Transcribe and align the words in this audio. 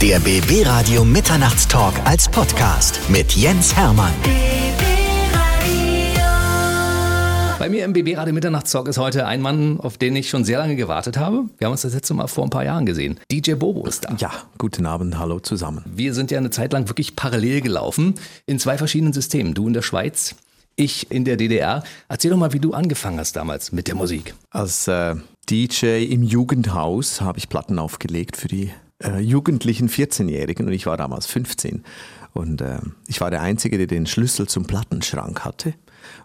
Der 0.00 0.20
BB 0.20 0.64
Radio 0.64 1.04
Mitternachtstalk 1.04 1.92
als 2.04 2.28
Podcast 2.28 3.00
mit 3.08 3.32
Jens 3.32 3.74
Hermann. 3.74 4.12
Bei 7.58 7.68
mir 7.68 7.84
im 7.84 7.92
BB 7.92 8.16
Radio 8.16 8.32
Mitternachtstalk 8.32 8.86
ist 8.86 8.98
heute 8.98 9.26
ein 9.26 9.42
Mann, 9.42 9.80
auf 9.80 9.98
den 9.98 10.14
ich 10.14 10.30
schon 10.30 10.44
sehr 10.44 10.58
lange 10.58 10.76
gewartet 10.76 11.16
habe. 11.16 11.46
Wir 11.58 11.64
haben 11.64 11.72
uns 11.72 11.82
das 11.82 11.94
letzte 11.94 12.14
Mal 12.14 12.28
vor 12.28 12.44
ein 12.44 12.50
paar 12.50 12.64
Jahren 12.64 12.86
gesehen. 12.86 13.18
DJ 13.32 13.54
Bobo 13.54 13.84
ist 13.88 14.04
da. 14.04 14.14
Ja, 14.20 14.30
guten 14.56 14.86
Abend, 14.86 15.18
hallo 15.18 15.40
zusammen. 15.40 15.82
Wir 15.84 16.14
sind 16.14 16.30
ja 16.30 16.38
eine 16.38 16.50
Zeit 16.50 16.72
lang 16.72 16.88
wirklich 16.88 17.16
parallel 17.16 17.60
gelaufen 17.60 18.14
in 18.46 18.60
zwei 18.60 18.78
verschiedenen 18.78 19.12
Systemen. 19.12 19.52
Du 19.54 19.66
in 19.66 19.72
der 19.72 19.82
Schweiz, 19.82 20.36
ich 20.76 21.10
in 21.10 21.24
der 21.24 21.36
DDR. 21.36 21.82
Erzähl 22.08 22.30
doch 22.30 22.38
mal, 22.38 22.52
wie 22.52 22.60
du 22.60 22.72
angefangen 22.72 23.18
hast 23.18 23.34
damals 23.34 23.72
mit 23.72 23.88
der 23.88 23.96
Musik. 23.96 24.36
Als 24.50 24.86
äh, 24.86 25.16
DJ 25.50 26.04
im 26.04 26.22
Jugendhaus 26.22 27.20
habe 27.20 27.38
ich 27.38 27.48
Platten 27.48 27.80
aufgelegt 27.80 28.36
für 28.36 28.46
die 28.46 28.70
äh, 29.02 29.18
jugendlichen 29.20 29.88
14-Jährigen 29.88 30.66
und 30.66 30.72
ich 30.72 30.86
war 30.86 30.96
damals 30.96 31.26
15. 31.26 31.84
Und 32.32 32.60
äh, 32.60 32.78
ich 33.06 33.20
war 33.20 33.30
der 33.30 33.42
Einzige, 33.42 33.78
der 33.78 33.86
den 33.86 34.06
Schlüssel 34.06 34.48
zum 34.48 34.66
Plattenschrank 34.66 35.44
hatte. 35.44 35.74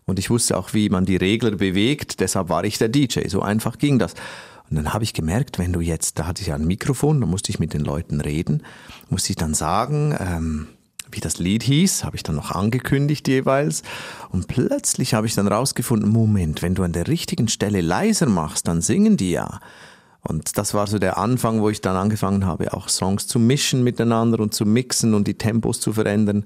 Und 0.05 0.19
ich 0.19 0.29
wusste 0.29 0.57
auch, 0.57 0.73
wie 0.73 0.89
man 0.89 1.05
die 1.05 1.15
Regler 1.15 1.51
bewegt, 1.51 2.19
deshalb 2.19 2.49
war 2.49 2.63
ich 2.63 2.77
der 2.77 2.89
DJ. 2.89 3.27
So 3.27 3.41
einfach 3.41 3.77
ging 3.77 3.99
das. 3.99 4.13
Und 4.69 4.77
dann 4.77 4.93
habe 4.93 5.03
ich 5.03 5.13
gemerkt, 5.13 5.59
wenn 5.59 5.73
du 5.73 5.81
jetzt, 5.81 6.19
da 6.19 6.27
hatte 6.27 6.41
ich 6.41 6.47
ja 6.47 6.55
ein 6.55 6.65
Mikrofon, 6.65 7.21
da 7.21 7.27
musste 7.27 7.51
ich 7.51 7.59
mit 7.59 7.73
den 7.73 7.81
Leuten 7.81 8.21
reden, 8.21 8.63
musste 9.09 9.31
ich 9.31 9.35
dann 9.35 9.53
sagen, 9.53 10.15
ähm, 10.19 10.67
wie 11.11 11.19
das 11.19 11.37
Lied 11.37 11.63
hieß, 11.63 12.03
habe 12.03 12.15
ich 12.15 12.23
dann 12.23 12.35
noch 12.35 12.51
angekündigt 12.51 13.27
jeweils. 13.27 13.83
Und 14.29 14.47
plötzlich 14.47 15.13
habe 15.13 15.27
ich 15.27 15.35
dann 15.35 15.47
rausgefunden, 15.47 16.09
Moment, 16.09 16.61
wenn 16.61 16.75
du 16.75 16.83
an 16.83 16.93
der 16.93 17.07
richtigen 17.07 17.47
Stelle 17.47 17.81
leiser 17.81 18.25
machst, 18.27 18.67
dann 18.67 18.81
singen 18.81 19.17
die 19.17 19.31
ja. 19.31 19.59
Und 20.27 20.57
das 20.57 20.73
war 20.73 20.87
so 20.87 20.99
der 20.99 21.17
Anfang, 21.17 21.61
wo 21.61 21.69
ich 21.69 21.81
dann 21.81 21.97
angefangen 21.97 22.45
habe, 22.45 22.73
auch 22.73 22.87
Songs 22.87 23.27
zu 23.27 23.39
mischen 23.39 23.83
miteinander 23.83 24.39
und 24.39 24.53
zu 24.53 24.65
mixen 24.65 25.13
und 25.13 25.27
die 25.27 25.37
Tempos 25.37 25.81
zu 25.81 25.93
verändern. 25.93 26.45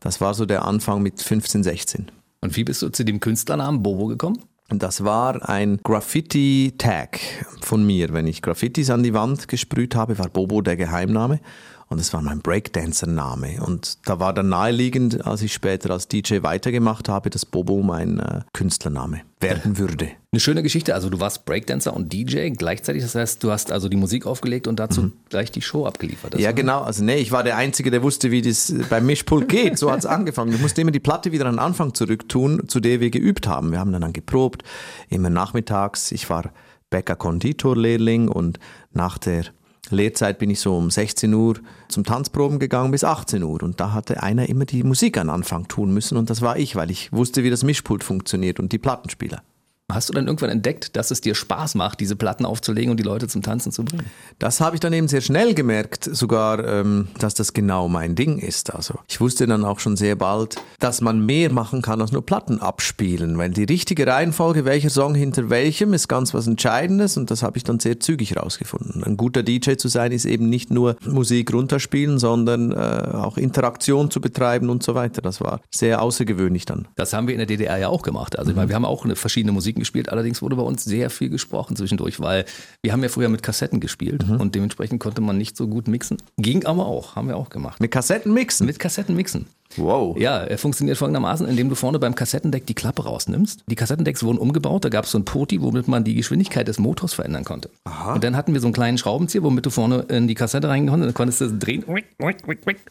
Das 0.00 0.20
war 0.20 0.32
so 0.32 0.46
der 0.46 0.64
Anfang 0.64 1.02
mit 1.02 1.20
15, 1.20 1.62
16. 1.62 2.10
Und 2.40 2.56
wie 2.56 2.64
bist 2.64 2.82
du 2.82 2.88
zu 2.88 3.04
dem 3.04 3.20
Künstlernamen 3.20 3.82
Bobo 3.82 4.06
gekommen? 4.06 4.38
Das 4.70 5.02
war 5.02 5.48
ein 5.48 5.80
Graffiti-Tag 5.82 7.18
von 7.62 7.86
mir. 7.86 8.12
Wenn 8.12 8.26
ich 8.26 8.42
Graffitis 8.42 8.90
an 8.90 9.02
die 9.02 9.14
Wand 9.14 9.48
gesprüht 9.48 9.94
habe, 9.94 10.18
war 10.18 10.28
Bobo 10.28 10.60
der 10.60 10.76
Geheimname. 10.76 11.40
Und 11.88 11.98
es 12.00 12.12
war 12.12 12.20
mein 12.20 12.40
Breakdancer-Name. 12.40 13.62
Und 13.62 13.98
da 14.06 14.20
war 14.20 14.34
dann 14.34 14.50
naheliegend, 14.50 15.26
als 15.26 15.40
ich 15.40 15.54
später 15.54 15.90
als 15.90 16.06
DJ 16.06 16.42
weitergemacht 16.42 17.08
habe, 17.08 17.30
dass 17.30 17.46
Bobo 17.46 17.82
mein 17.82 18.18
äh, 18.18 18.42
Künstlername 18.52 19.22
werden 19.40 19.78
würde. 19.78 20.10
Eine 20.30 20.40
schöne 20.40 20.62
Geschichte. 20.62 20.94
Also 20.94 21.08
du 21.08 21.18
warst 21.20 21.46
Breakdancer 21.46 21.94
und 21.94 22.12
DJ 22.12 22.50
gleichzeitig. 22.50 23.02
Das 23.02 23.14
heißt, 23.14 23.42
du 23.42 23.50
hast 23.50 23.72
also 23.72 23.88
die 23.88 23.96
Musik 23.96 24.26
aufgelegt 24.26 24.66
und 24.66 24.78
dazu 24.78 25.04
mhm. 25.04 25.12
gleich 25.30 25.50
die 25.50 25.62
Show 25.62 25.86
abgeliefert. 25.86 26.34
Das 26.34 26.40
ja, 26.42 26.52
genau. 26.52 26.82
Also 26.82 27.02
nee, 27.02 27.16
ich 27.16 27.32
war 27.32 27.42
der 27.42 27.56
Einzige, 27.56 27.90
der 27.90 28.02
wusste, 28.02 28.30
wie 28.30 28.42
das 28.42 28.74
beim 28.90 29.06
Mischpult 29.06 29.48
geht. 29.48 29.78
So 29.78 29.90
hat 29.90 30.00
es 30.00 30.06
angefangen. 30.06 30.52
Du 30.52 30.58
musst 30.58 30.78
immer 30.78 30.90
die 30.90 31.00
Platte 31.00 31.32
wieder 31.32 31.46
an 31.46 31.54
den 31.54 31.60
Anfang 31.60 31.94
zurücktun, 31.94 32.68
zu 32.68 32.80
der 32.80 33.00
wir 33.00 33.10
geübt 33.10 33.48
haben. 33.48 33.70
Wir 33.72 33.78
haben 33.78 33.92
dann, 33.92 34.02
dann 34.02 34.12
geprobt, 34.12 34.62
immer 35.08 35.30
nachmittags. 35.30 36.12
Ich 36.12 36.28
war 36.28 36.52
Bäcker-Konditor-Lehrling 36.90 38.28
und 38.28 38.58
nach 38.92 39.16
der 39.16 39.44
Lehrzeit 39.90 40.38
bin 40.38 40.50
ich 40.50 40.60
so 40.60 40.76
um 40.76 40.90
16 40.90 41.32
Uhr 41.34 41.56
zum 41.88 42.04
Tanzproben 42.04 42.58
gegangen 42.58 42.90
bis 42.90 43.04
18 43.04 43.42
Uhr 43.42 43.62
und 43.62 43.80
da 43.80 43.92
hatte 43.92 44.22
einer 44.22 44.48
immer 44.48 44.64
die 44.64 44.82
Musik 44.82 45.18
an 45.18 45.30
Anfang 45.30 45.68
tun 45.68 45.92
müssen 45.92 46.16
und 46.16 46.30
das 46.30 46.42
war 46.42 46.58
ich, 46.58 46.76
weil 46.76 46.90
ich 46.90 47.12
wusste, 47.12 47.44
wie 47.44 47.50
das 47.50 47.64
Mischpult 47.64 48.04
funktioniert 48.04 48.60
und 48.60 48.72
die 48.72 48.78
Plattenspieler. 48.78 49.42
Hast 49.90 50.10
du 50.10 50.12
dann 50.12 50.26
irgendwann 50.26 50.50
entdeckt, 50.50 50.96
dass 50.96 51.10
es 51.10 51.22
dir 51.22 51.34
Spaß 51.34 51.74
macht, 51.74 52.00
diese 52.00 52.14
Platten 52.14 52.44
aufzulegen 52.44 52.90
und 52.90 52.98
die 52.98 53.04
Leute 53.04 53.26
zum 53.26 53.40
Tanzen 53.40 53.72
zu 53.72 53.86
bringen? 53.86 54.04
Das 54.38 54.60
habe 54.60 54.76
ich 54.76 54.80
dann 54.80 54.92
eben 54.92 55.08
sehr 55.08 55.22
schnell 55.22 55.54
gemerkt, 55.54 56.04
sogar, 56.04 56.62
ähm, 56.62 57.08
dass 57.18 57.32
das 57.32 57.54
genau 57.54 57.88
mein 57.88 58.14
Ding 58.14 58.36
ist. 58.36 58.74
Also 58.74 58.98
ich 59.08 59.18
wusste 59.18 59.46
dann 59.46 59.64
auch 59.64 59.80
schon 59.80 59.96
sehr 59.96 60.14
bald, 60.14 60.56
dass 60.78 61.00
man 61.00 61.24
mehr 61.24 61.50
machen 61.50 61.80
kann 61.80 62.02
als 62.02 62.12
nur 62.12 62.20
Platten 62.20 62.60
abspielen, 62.60 63.38
weil 63.38 63.48
die 63.48 63.64
richtige 63.64 64.06
Reihenfolge, 64.06 64.66
welcher 64.66 64.90
Song 64.90 65.14
hinter 65.14 65.48
welchem, 65.48 65.94
ist 65.94 66.06
ganz 66.06 66.34
was 66.34 66.46
Entscheidendes 66.46 67.16
und 67.16 67.30
das 67.30 67.42
habe 67.42 67.56
ich 67.56 67.64
dann 67.64 67.80
sehr 67.80 67.98
zügig 67.98 68.36
rausgefunden. 68.36 69.02
Ein 69.04 69.16
guter 69.16 69.42
DJ 69.42 69.76
zu 69.76 69.88
sein 69.88 70.12
ist 70.12 70.26
eben 70.26 70.50
nicht 70.50 70.70
nur 70.70 70.96
Musik 71.06 71.50
runterspielen, 71.54 72.18
sondern 72.18 72.72
äh, 72.72 72.74
auch 72.74 73.38
Interaktion 73.38 74.10
zu 74.10 74.20
betreiben 74.20 74.68
und 74.68 74.82
so 74.82 74.94
weiter. 74.94 75.22
Das 75.22 75.40
war 75.40 75.62
sehr 75.70 76.02
außergewöhnlich 76.02 76.66
dann. 76.66 76.88
Das 76.96 77.14
haben 77.14 77.26
wir 77.26 77.32
in 77.32 77.38
der 77.38 77.46
DDR 77.46 77.78
ja 77.78 77.88
auch 77.88 78.02
gemacht. 78.02 78.38
Also 78.38 78.48
mhm. 78.48 78.52
ich 78.52 78.56
meine, 78.56 78.68
wir 78.68 78.76
haben 78.76 78.84
auch 78.84 79.06
eine 79.06 79.16
verschiedene 79.16 79.52
Musik 79.52 79.77
Kassetten 79.78 79.80
gespielt. 79.80 80.08
Allerdings 80.10 80.42
wurde 80.42 80.56
bei 80.56 80.62
uns 80.62 80.84
sehr 80.84 81.10
viel 81.10 81.30
gesprochen 81.30 81.76
zwischendurch, 81.76 82.20
weil 82.20 82.44
wir 82.82 82.92
haben 82.92 83.02
ja 83.02 83.08
früher 83.08 83.28
mit 83.28 83.42
Kassetten 83.42 83.80
gespielt 83.80 84.26
mhm. 84.26 84.40
und 84.40 84.54
dementsprechend 84.54 85.00
konnte 85.00 85.20
man 85.20 85.38
nicht 85.38 85.56
so 85.56 85.68
gut 85.68 85.88
mixen. 85.88 86.18
Ging 86.36 86.66
aber 86.66 86.86
auch, 86.86 87.16
haben 87.16 87.28
wir 87.28 87.36
auch 87.36 87.50
gemacht. 87.50 87.80
Mit 87.80 87.90
Kassetten 87.90 88.32
mixen? 88.32 88.66
Mit 88.66 88.78
Kassetten 88.78 89.14
mixen. 89.14 89.46
Wow. 89.76 90.16
Ja, 90.18 90.38
er 90.38 90.58
funktioniert 90.58 90.98
folgendermaßen, 90.98 91.46
indem 91.46 91.68
du 91.68 91.74
vorne 91.74 91.98
beim 91.98 92.14
Kassettendeck 92.14 92.66
die 92.66 92.74
Klappe 92.74 93.04
rausnimmst. 93.04 93.64
Die 93.66 93.74
Kassettendecks 93.74 94.22
wurden 94.22 94.38
umgebaut, 94.38 94.84
da 94.84 94.88
gab 94.88 95.04
es 95.04 95.10
so 95.10 95.18
ein 95.18 95.24
Poti, 95.24 95.60
womit 95.60 95.88
man 95.88 96.04
die 96.04 96.14
Geschwindigkeit 96.14 96.68
des 96.68 96.78
Motors 96.78 97.14
verändern 97.14 97.44
konnte. 97.44 97.70
Aha. 97.84 98.14
Und 98.14 98.24
dann 98.24 98.36
hatten 98.36 98.54
wir 98.54 98.60
so 98.60 98.66
einen 98.66 98.74
kleinen 98.74 98.98
Schraubenzieher, 98.98 99.42
womit 99.42 99.66
du 99.66 99.70
vorne 99.70 100.06
in 100.08 100.26
die 100.28 100.34
Kassette 100.34 100.68
reingehauen 100.68 101.00
dann 101.00 101.14
konntest 101.14 101.40
du 101.40 101.52
drehen. 101.58 101.84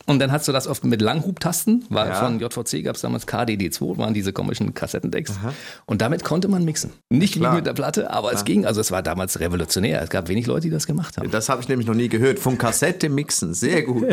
Und 0.06 0.20
dann 0.20 0.32
hast 0.32 0.48
du 0.48 0.52
das 0.52 0.68
oft 0.68 0.84
mit 0.84 1.02
Langhubtasten, 1.02 1.86
war 1.90 2.08
ja. 2.08 2.16
von 2.16 2.40
JVC 2.40 2.84
gab 2.84 2.96
es 2.96 3.02
damals 3.02 3.28
KDD2, 3.28 3.98
waren 3.98 4.14
diese 4.14 4.34
komischen 4.34 4.74
Kassettendecks. 4.74 5.32
Aha. 5.32 5.54
Und 5.86 6.02
damit 6.02 6.24
konnte 6.24 6.48
man 6.48 6.64
mixen. 6.64 6.92
Nicht 7.09 7.40
wie 7.40 7.48
mit 7.48 7.66
der 7.66 7.74
Platte, 7.74 8.12
aber 8.12 8.30
Klar. 8.30 8.40
es 8.40 8.46
ging. 8.46 8.66
Also 8.66 8.82
es 8.82 8.92
war 8.92 9.02
damals 9.02 9.40
revolutionär. 9.40 10.02
Es 10.02 10.09
gab 10.09 10.28
wenig 10.28 10.48
Leute, 10.48 10.62
die 10.62 10.70
das 10.70 10.88
gemacht 10.88 11.18
haben. 11.18 11.32
Das 11.32 11.50
habe 11.50 11.62
ich 11.62 11.68
nämlich 11.68 11.88
noch 11.88 11.96
nie 11.96 12.09
gehört. 12.09 12.40
Von 12.40 12.58
Kassette 12.58 13.09
mixen, 13.09 13.54
sehr 13.54 13.84
gut. 13.84 14.06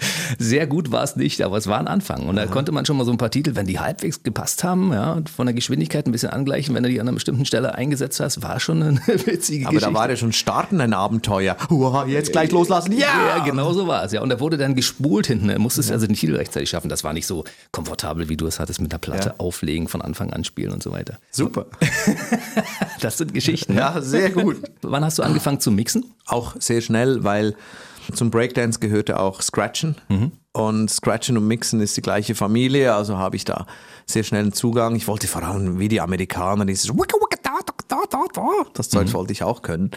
sehr 0.38 0.66
gut 0.66 0.92
war 0.92 1.02
es 1.02 1.16
nicht, 1.16 1.42
aber 1.42 1.56
es 1.56 1.66
war 1.66 1.78
ein 1.78 1.88
Anfang. 1.88 2.11
Und 2.20 2.36
da 2.36 2.46
konnte 2.46 2.72
man 2.72 2.84
schon 2.84 2.96
mal 2.96 3.04
so 3.04 3.10
ein 3.10 3.18
paar 3.18 3.30
Titel, 3.30 3.54
wenn 3.54 3.66
die 3.66 3.78
halbwegs 3.78 4.22
gepasst 4.22 4.64
haben, 4.64 4.92
ja, 4.92 5.20
von 5.34 5.46
der 5.46 5.54
Geschwindigkeit 5.54 6.06
ein 6.06 6.12
bisschen 6.12 6.30
angleichen, 6.30 6.74
wenn 6.74 6.82
du 6.82 6.88
die 6.88 7.00
an 7.00 7.08
einer 7.08 7.14
bestimmten 7.14 7.44
Stelle 7.44 7.74
eingesetzt 7.74 8.20
hast, 8.20 8.42
war 8.42 8.60
schon 8.60 8.82
eine 8.82 9.00
witzige 9.06 9.66
Aber 9.66 9.74
Geschichte. 9.74 9.80
da 9.80 9.94
war 9.94 10.10
ja 10.10 10.16
schon 10.16 10.32
starten 10.32 10.80
ein 10.80 10.92
Abenteuer. 10.94 11.56
Uah, 11.70 12.06
jetzt 12.06 12.32
gleich 12.32 12.50
loslassen, 12.50 12.92
ja! 12.92 13.36
Ja, 13.36 13.44
genau 13.44 13.72
so 13.72 13.86
war 13.86 14.04
es, 14.04 14.12
ja. 14.12 14.20
Und 14.22 14.28
da 14.28 14.40
wurde 14.40 14.56
dann 14.56 14.74
gespult 14.74 15.26
hinten. 15.26 15.48
Er 15.48 15.58
musste 15.58 15.80
es 15.80 15.88
ja. 15.88 15.94
also 15.94 16.06
den 16.06 16.16
Titel 16.16 16.36
rechtzeitig 16.36 16.70
schaffen. 16.70 16.88
Das 16.88 17.04
war 17.04 17.12
nicht 17.12 17.26
so 17.26 17.44
komfortabel, 17.70 18.28
wie 18.28 18.36
du 18.36 18.46
es 18.46 18.60
hattest 18.60 18.80
mit 18.80 18.92
der 18.92 18.98
Platte 18.98 19.30
ja. 19.30 19.34
auflegen, 19.38 19.88
von 19.88 20.02
Anfang 20.02 20.32
an 20.32 20.44
spielen 20.44 20.72
und 20.72 20.82
so 20.82 20.92
weiter. 20.92 21.18
Super. 21.30 21.66
das 23.00 23.18
sind 23.18 23.34
Geschichten. 23.34 23.76
Ja, 23.76 24.00
sehr 24.00 24.30
gut. 24.30 24.56
Wann 24.82 25.04
hast 25.04 25.18
du 25.18 25.22
angefangen 25.22 25.60
zu 25.60 25.70
mixen? 25.70 26.04
Auch 26.26 26.54
sehr 26.58 26.80
schnell, 26.80 27.24
weil 27.24 27.54
zum 28.14 28.30
Breakdance 28.30 28.80
gehörte 28.80 29.18
auch 29.18 29.42
Scratchen. 29.42 29.96
Mhm. 30.08 30.32
Und 30.52 30.90
Scratchen 30.90 31.38
und 31.38 31.46
Mixen 31.46 31.80
ist 31.80 31.96
die 31.96 32.02
gleiche 32.02 32.34
Familie, 32.34 32.94
also 32.94 33.16
habe 33.16 33.36
ich 33.36 33.44
da 33.44 33.66
sehr 34.06 34.22
schnell 34.22 34.42
einen 34.42 34.52
Zugang. 34.52 34.94
Ich 34.96 35.08
wollte 35.08 35.26
vor 35.26 35.42
allem 35.42 35.78
wie 35.78 35.88
die 35.88 36.00
Amerikaner 36.00 36.66
dieses 36.66 36.90
das 38.74 38.90
Zeug 38.90 39.08
mhm. 39.08 39.12
wollte 39.14 39.32
ich 39.32 39.42
auch 39.42 39.62
können. 39.62 39.90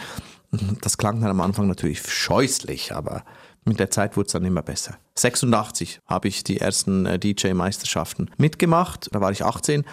Das 0.81 0.97
klang 0.97 1.19
dann 1.19 1.29
am 1.29 1.41
Anfang 1.41 1.67
natürlich 1.67 2.01
scheußlich, 2.01 2.93
aber 2.93 3.23
mit 3.65 3.79
der 3.79 3.89
Zeit 3.89 4.15
wurde 4.15 4.27
es 4.27 4.33
dann 4.33 4.45
immer 4.45 4.61
besser. 4.61 4.97
86 5.15 5.99
habe 6.05 6.27
ich 6.27 6.43
die 6.43 6.59
ersten 6.61 7.05
äh, 7.05 7.19
DJ-Meisterschaften 7.19 8.29
mitgemacht, 8.37 9.09
da 9.11 9.21
war 9.21 9.31
ich 9.31 9.43
18 9.43 9.83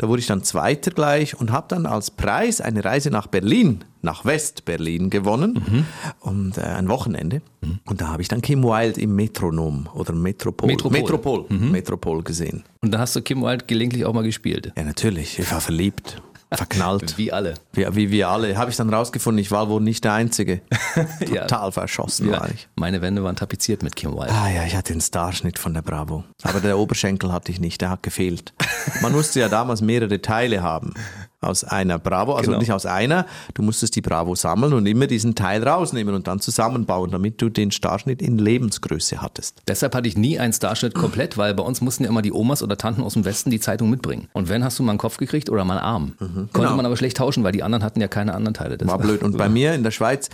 da 0.00 0.08
wurde 0.08 0.20
ich 0.20 0.26
dann 0.26 0.42
Zweiter 0.42 0.92
gleich 0.92 1.38
und 1.38 1.52
habe 1.52 1.66
dann 1.68 1.84
als 1.84 2.10
Preis 2.10 2.62
eine 2.62 2.82
Reise 2.82 3.10
nach 3.10 3.26
Berlin, 3.26 3.84
nach 4.00 4.24
West-Berlin 4.24 5.10
gewonnen 5.10 5.62
mhm. 5.68 5.84
und 6.20 6.56
äh, 6.56 6.62
ein 6.62 6.88
Wochenende. 6.88 7.42
Mhm. 7.60 7.80
Und 7.84 8.00
da 8.00 8.08
habe 8.08 8.22
ich 8.22 8.28
dann 8.28 8.40
Kim 8.40 8.62
Wilde 8.64 8.98
im 8.98 9.14
Metronom 9.14 9.90
oder 9.92 10.14
Metropol, 10.14 10.68
Metropol, 10.68 10.98
Metropol, 10.98 11.44
mhm. 11.50 11.70
Metropol 11.70 12.22
gesehen. 12.22 12.64
Und 12.80 12.92
da 12.92 13.00
hast 13.00 13.14
du 13.14 13.20
Kim 13.20 13.42
Wilde 13.42 13.66
gelegentlich 13.66 14.06
auch 14.06 14.14
mal 14.14 14.22
gespielt? 14.22 14.72
Ja, 14.74 14.84
natürlich. 14.84 15.38
Ich 15.38 15.52
war 15.52 15.60
verliebt. 15.60 16.22
Verknallt. 16.52 17.16
Wie 17.16 17.32
alle. 17.32 17.54
Wie, 17.72 17.86
wie 17.94 18.10
wir 18.10 18.28
alle. 18.28 18.56
Habe 18.56 18.70
ich 18.70 18.76
dann 18.76 18.92
rausgefunden, 18.92 19.40
ich 19.40 19.50
war 19.50 19.68
wohl 19.68 19.80
nicht 19.80 20.02
der 20.04 20.14
Einzige. 20.14 20.62
Total 21.20 21.66
ja. 21.66 21.70
verschossen 21.70 22.30
ja. 22.30 22.40
war 22.40 22.50
ich. 22.50 22.68
Meine 22.74 23.00
Wände 23.02 23.22
waren 23.22 23.36
tapeziert 23.36 23.82
mit 23.82 23.94
Kim 23.94 24.14
Wilde. 24.14 24.32
Ah 24.32 24.50
ja, 24.50 24.64
ich 24.64 24.74
hatte 24.74 24.92
den 24.92 25.00
Starschnitt 25.00 25.58
von 25.58 25.74
der 25.74 25.82
Bravo. 25.82 26.24
Aber 26.42 26.60
der 26.60 26.78
Oberschenkel 26.78 27.32
hatte 27.32 27.52
ich 27.52 27.60
nicht, 27.60 27.80
der 27.80 27.90
hat 27.90 28.02
gefehlt. 28.02 28.52
Man 29.00 29.12
musste 29.12 29.40
ja 29.40 29.48
damals 29.48 29.80
mehrere 29.80 30.20
Teile 30.20 30.62
haben 30.62 30.94
aus 31.40 31.64
einer 31.64 31.98
Bravo, 31.98 32.34
also 32.34 32.50
genau. 32.50 32.60
nicht 32.60 32.72
aus 32.72 32.86
einer. 32.86 33.26
Du 33.54 33.62
musstest 33.62 33.96
die 33.96 34.02
Bravo 34.02 34.34
sammeln 34.34 34.72
und 34.74 34.86
immer 34.86 35.06
diesen 35.06 35.34
Teil 35.34 35.66
rausnehmen 35.66 36.14
und 36.14 36.26
dann 36.26 36.40
zusammenbauen, 36.40 37.10
damit 37.10 37.40
du 37.40 37.48
den 37.48 37.70
Starschnitt 37.70 38.20
in 38.20 38.38
Lebensgröße 38.38 39.22
hattest. 39.22 39.62
Deshalb 39.66 39.94
hatte 39.94 40.08
ich 40.08 40.16
nie 40.16 40.38
einen 40.38 40.52
Starschnitt 40.52 40.94
komplett, 40.94 41.38
weil 41.38 41.54
bei 41.54 41.62
uns 41.62 41.80
mussten 41.80 42.04
ja 42.04 42.10
immer 42.10 42.22
die 42.22 42.32
Omas 42.32 42.62
oder 42.62 42.76
Tanten 42.76 43.02
aus 43.02 43.14
dem 43.14 43.24
Westen 43.24 43.50
die 43.50 43.60
Zeitung 43.60 43.88
mitbringen. 43.88 44.28
Und 44.32 44.48
wenn 44.48 44.62
hast 44.64 44.78
du 44.78 44.82
mal 44.82 44.92
einen 44.92 44.98
Kopf 44.98 45.16
gekriegt 45.16 45.48
oder 45.48 45.64
mal 45.64 45.78
einen 45.78 45.86
Arm. 45.86 46.12
Mhm. 46.18 46.34
Konnte 46.34 46.50
genau. 46.52 46.76
man 46.76 46.86
aber 46.86 46.96
schlecht 46.96 47.16
tauschen, 47.16 47.42
weil 47.42 47.52
die 47.52 47.62
anderen 47.62 47.84
hatten 47.84 48.00
ja 48.00 48.08
keine 48.08 48.34
anderen 48.34 48.54
Teile. 48.54 48.76
Das 48.76 48.86
war 48.88 48.98
blöd. 48.98 49.22
Und 49.22 49.36
bei 49.38 49.48
mir 49.48 49.74
in 49.74 49.82
der 49.82 49.90
Schweiz 49.92 50.28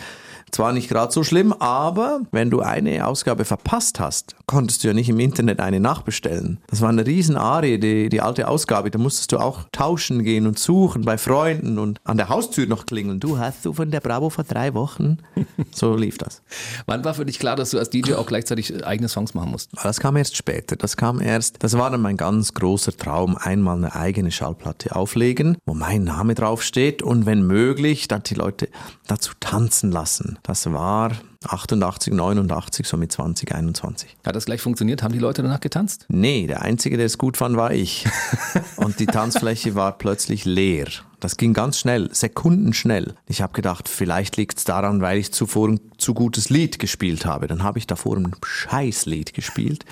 Zwar 0.52 0.72
nicht 0.72 0.88
gerade 0.88 1.12
so 1.12 1.24
schlimm, 1.24 1.52
aber 1.52 2.20
wenn 2.30 2.50
du 2.50 2.60
eine 2.60 3.06
Ausgabe 3.06 3.44
verpasst 3.44 4.00
hast, 4.00 4.36
konntest 4.46 4.84
du 4.84 4.88
ja 4.88 4.94
nicht 4.94 5.08
im 5.08 5.18
Internet 5.18 5.60
eine 5.60 5.80
nachbestellen. 5.80 6.58
Das 6.68 6.80
war 6.80 6.88
eine 6.88 7.04
riesen 7.04 7.36
Arie, 7.36 7.78
die, 7.78 8.08
die 8.08 8.20
alte 8.20 8.48
Ausgabe. 8.48 8.90
Da 8.90 8.98
musstest 8.98 9.32
du 9.32 9.38
auch 9.38 9.64
tauschen 9.72 10.22
gehen 10.22 10.46
und 10.46 10.58
suchen 10.58 11.04
bei 11.04 11.18
Freunden 11.18 11.78
und 11.78 12.00
an 12.04 12.16
der 12.16 12.28
Haustür 12.28 12.66
noch 12.66 12.86
klingeln. 12.86 13.18
Du 13.18 13.38
hast 13.38 13.64
du 13.64 13.72
von 13.72 13.90
der 13.90 14.00
Bravo 14.00 14.30
vor 14.30 14.44
drei 14.44 14.74
Wochen. 14.74 15.18
So 15.72 15.94
lief 15.94 16.16
das. 16.16 16.42
Wann 16.86 17.04
war 17.04 17.12
für 17.12 17.26
dich 17.26 17.38
klar, 17.38 17.56
dass 17.56 17.70
du 17.70 17.78
als 17.78 17.90
DJ 17.90 18.14
auch 18.14 18.26
gleichzeitig 18.26 18.86
eigene 18.86 19.08
Songs 19.08 19.34
machen 19.34 19.50
musst? 19.50 19.70
Das 19.82 20.00
kam 20.00 20.16
erst 20.16 20.36
später. 20.36 20.76
Das 20.76 20.96
kam 20.96 21.20
erst, 21.20 21.62
das 21.62 21.76
war 21.76 21.90
dann 21.90 22.00
mein 22.00 22.16
ganz 22.16 22.54
großer 22.54 22.96
Traum, 22.96 23.36
einmal 23.36 23.76
eine 23.76 23.94
eigene 23.94 24.30
Schallplatte 24.30 24.96
auflegen, 24.96 25.58
wo 25.66 25.74
mein 25.74 26.04
Name 26.04 26.34
draufsteht 26.34 27.02
und 27.02 27.26
wenn 27.26 27.46
möglich, 27.46 28.08
dann 28.08 28.22
die 28.22 28.34
Leute 28.34 28.68
dazu 29.06 29.32
tanzen 29.38 29.90
lassen. 29.90 30.35
Das 30.42 30.70
war 30.72 31.12
88, 31.48 32.12
89, 32.12 32.86
so 32.86 32.96
mit 32.96 33.12
20, 33.12 33.54
21. 33.54 34.16
Hat 34.24 34.36
das 34.36 34.46
gleich 34.46 34.60
funktioniert? 34.60 35.02
Haben 35.02 35.12
die 35.12 35.18
Leute 35.18 35.42
danach 35.42 35.60
getanzt? 35.60 36.06
Nee, 36.08 36.46
der 36.46 36.62
Einzige, 36.62 36.96
der 36.96 37.06
es 37.06 37.18
gut 37.18 37.36
fand, 37.36 37.56
war 37.56 37.72
ich. 37.72 38.06
Und 38.76 39.00
die 39.00 39.06
Tanzfläche 39.06 39.74
war 39.74 39.96
plötzlich 39.98 40.44
leer. 40.44 40.86
Das 41.20 41.38
ging 41.38 41.54
ganz 41.54 41.78
schnell, 41.78 42.10
sekundenschnell. 42.12 43.14
Ich 43.26 43.40
habe 43.40 43.54
gedacht, 43.54 43.88
vielleicht 43.88 44.36
liegt 44.36 44.58
es 44.58 44.64
daran, 44.64 45.00
weil 45.00 45.18
ich 45.18 45.32
zuvor 45.32 45.68
ein 45.68 45.80
zu 45.96 46.12
gutes 46.12 46.50
Lied 46.50 46.78
gespielt 46.78 47.24
habe. 47.24 47.46
Dann 47.46 47.62
habe 47.62 47.78
ich 47.78 47.86
davor 47.86 48.16
ein 48.16 48.36
Scheißlied 48.44 49.32
gespielt, 49.32 49.86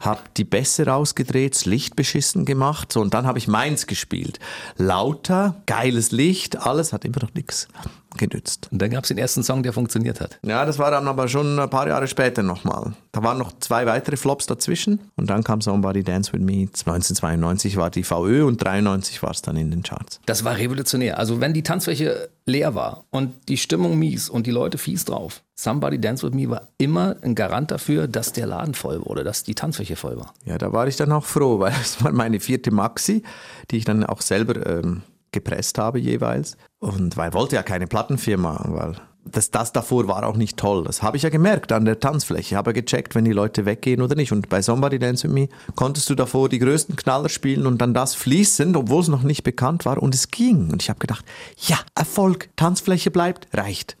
habe 0.00 0.20
die 0.36 0.44
Bässe 0.44 0.86
rausgedreht, 0.86 1.54
das 1.54 1.64
Licht 1.64 1.96
beschissen 1.96 2.44
gemacht 2.44 2.92
so, 2.92 3.00
und 3.00 3.14
dann 3.14 3.26
habe 3.26 3.38
ich 3.38 3.48
meins 3.48 3.86
gespielt. 3.86 4.38
Lauter, 4.76 5.62
geiles 5.64 6.10
Licht, 6.12 6.58
alles 6.58 6.92
hat 6.92 7.04
immer 7.06 7.22
noch 7.22 7.32
nichts 7.34 7.68
genützt. 8.16 8.68
Und 8.70 8.80
dann 8.82 8.90
gab 8.90 9.04
es 9.04 9.08
den 9.08 9.18
ersten 9.18 9.42
Song, 9.42 9.62
der 9.62 9.72
funktioniert 9.72 10.20
hat. 10.20 10.38
Ja, 10.42 10.64
das 10.64 10.78
war 10.78 10.90
dann 10.90 11.08
aber 11.08 11.28
schon 11.28 11.58
ein 11.58 11.70
paar 11.70 11.88
Jahre 11.88 12.08
später 12.08 12.42
nochmal. 12.42 12.94
Da 13.12 13.22
waren 13.22 13.38
noch 13.38 13.52
zwei 13.60 13.86
weitere 13.86 14.16
Flops 14.16 14.46
dazwischen 14.46 15.00
und 15.16 15.30
dann 15.30 15.44
kam 15.44 15.60
Somebody 15.60 16.02
Dance 16.02 16.32
With 16.32 16.40
Me. 16.40 16.62
1992 16.62 17.76
war 17.76 17.90
die 17.90 18.02
VÖ 18.02 18.44
und 18.44 18.62
93 18.62 19.22
war 19.22 19.30
es 19.30 19.42
dann 19.42 19.56
in 19.56 19.70
den 19.70 19.82
Charts. 19.82 20.20
Das 20.26 20.44
war 20.44 20.56
revolutionär. 20.56 21.18
Also 21.18 21.40
wenn 21.40 21.54
die 21.54 21.62
Tanzfläche 21.62 22.28
leer 22.46 22.74
war 22.74 23.04
und 23.10 23.32
die 23.48 23.56
Stimmung 23.56 23.98
mies 23.98 24.28
und 24.28 24.46
die 24.46 24.50
Leute 24.50 24.78
fies 24.78 25.04
drauf, 25.04 25.42
Somebody 25.54 25.98
Dance 25.98 26.26
With 26.26 26.34
Me 26.34 26.48
war 26.50 26.68
immer 26.78 27.16
ein 27.22 27.34
Garant 27.34 27.70
dafür, 27.70 28.08
dass 28.08 28.32
der 28.32 28.46
Laden 28.46 28.74
voll 28.74 29.04
wurde, 29.04 29.24
dass 29.24 29.42
die 29.42 29.54
Tanzfläche 29.54 29.96
voll 29.96 30.18
war. 30.18 30.34
Ja, 30.44 30.58
da 30.58 30.72
war 30.72 30.86
ich 30.86 30.96
dann 30.96 31.12
auch 31.12 31.24
froh, 31.24 31.58
weil 31.60 31.72
es 31.80 32.02
war 32.04 32.12
meine 32.12 32.40
vierte 32.40 32.70
Maxi, 32.70 33.22
die 33.70 33.78
ich 33.78 33.84
dann 33.84 34.04
auch 34.04 34.20
selber 34.20 34.66
ähm, 34.66 35.02
gepresst 35.36 35.78
habe 35.78 35.98
jeweils. 35.98 36.56
Und 36.78 37.16
weil 37.16 37.32
wollte 37.32 37.56
ja 37.56 37.62
keine 37.62 37.86
Plattenfirma, 37.86 38.64
weil 38.68 38.96
das, 39.30 39.50
das 39.50 39.72
davor 39.72 40.06
war 40.08 40.24
auch 40.24 40.36
nicht 40.36 40.56
toll. 40.56 40.84
Das 40.84 41.02
habe 41.02 41.16
ich 41.16 41.22
ja 41.22 41.30
gemerkt 41.30 41.72
an 41.72 41.84
der 41.84 42.00
Tanzfläche. 42.00 42.40
Ich 42.40 42.54
habe 42.54 42.72
gecheckt, 42.72 43.14
wenn 43.14 43.24
die 43.24 43.32
Leute 43.32 43.66
weggehen 43.66 44.00
oder 44.00 44.14
nicht. 44.14 44.32
Und 44.32 44.48
bei 44.48 44.62
Somebody 44.62 44.98
Dance 44.98 45.24
With 45.24 45.34
Me 45.34 45.48
konntest 45.74 46.08
du 46.10 46.14
davor 46.14 46.48
die 46.48 46.58
größten 46.58 46.96
Knaller 46.96 47.28
spielen 47.28 47.66
und 47.66 47.78
dann 47.78 47.94
das 47.94 48.14
fließend, 48.14 48.76
obwohl 48.76 49.02
es 49.02 49.08
noch 49.08 49.22
nicht 49.22 49.42
bekannt 49.42 49.84
war. 49.84 50.02
Und 50.02 50.14
es 50.14 50.30
ging. 50.30 50.70
Und 50.70 50.82
ich 50.82 50.88
habe 50.88 51.00
gedacht, 51.00 51.24
ja, 51.58 51.78
Erfolg, 51.94 52.50
Tanzfläche 52.56 53.10
bleibt, 53.10 53.48
reicht. 53.52 53.96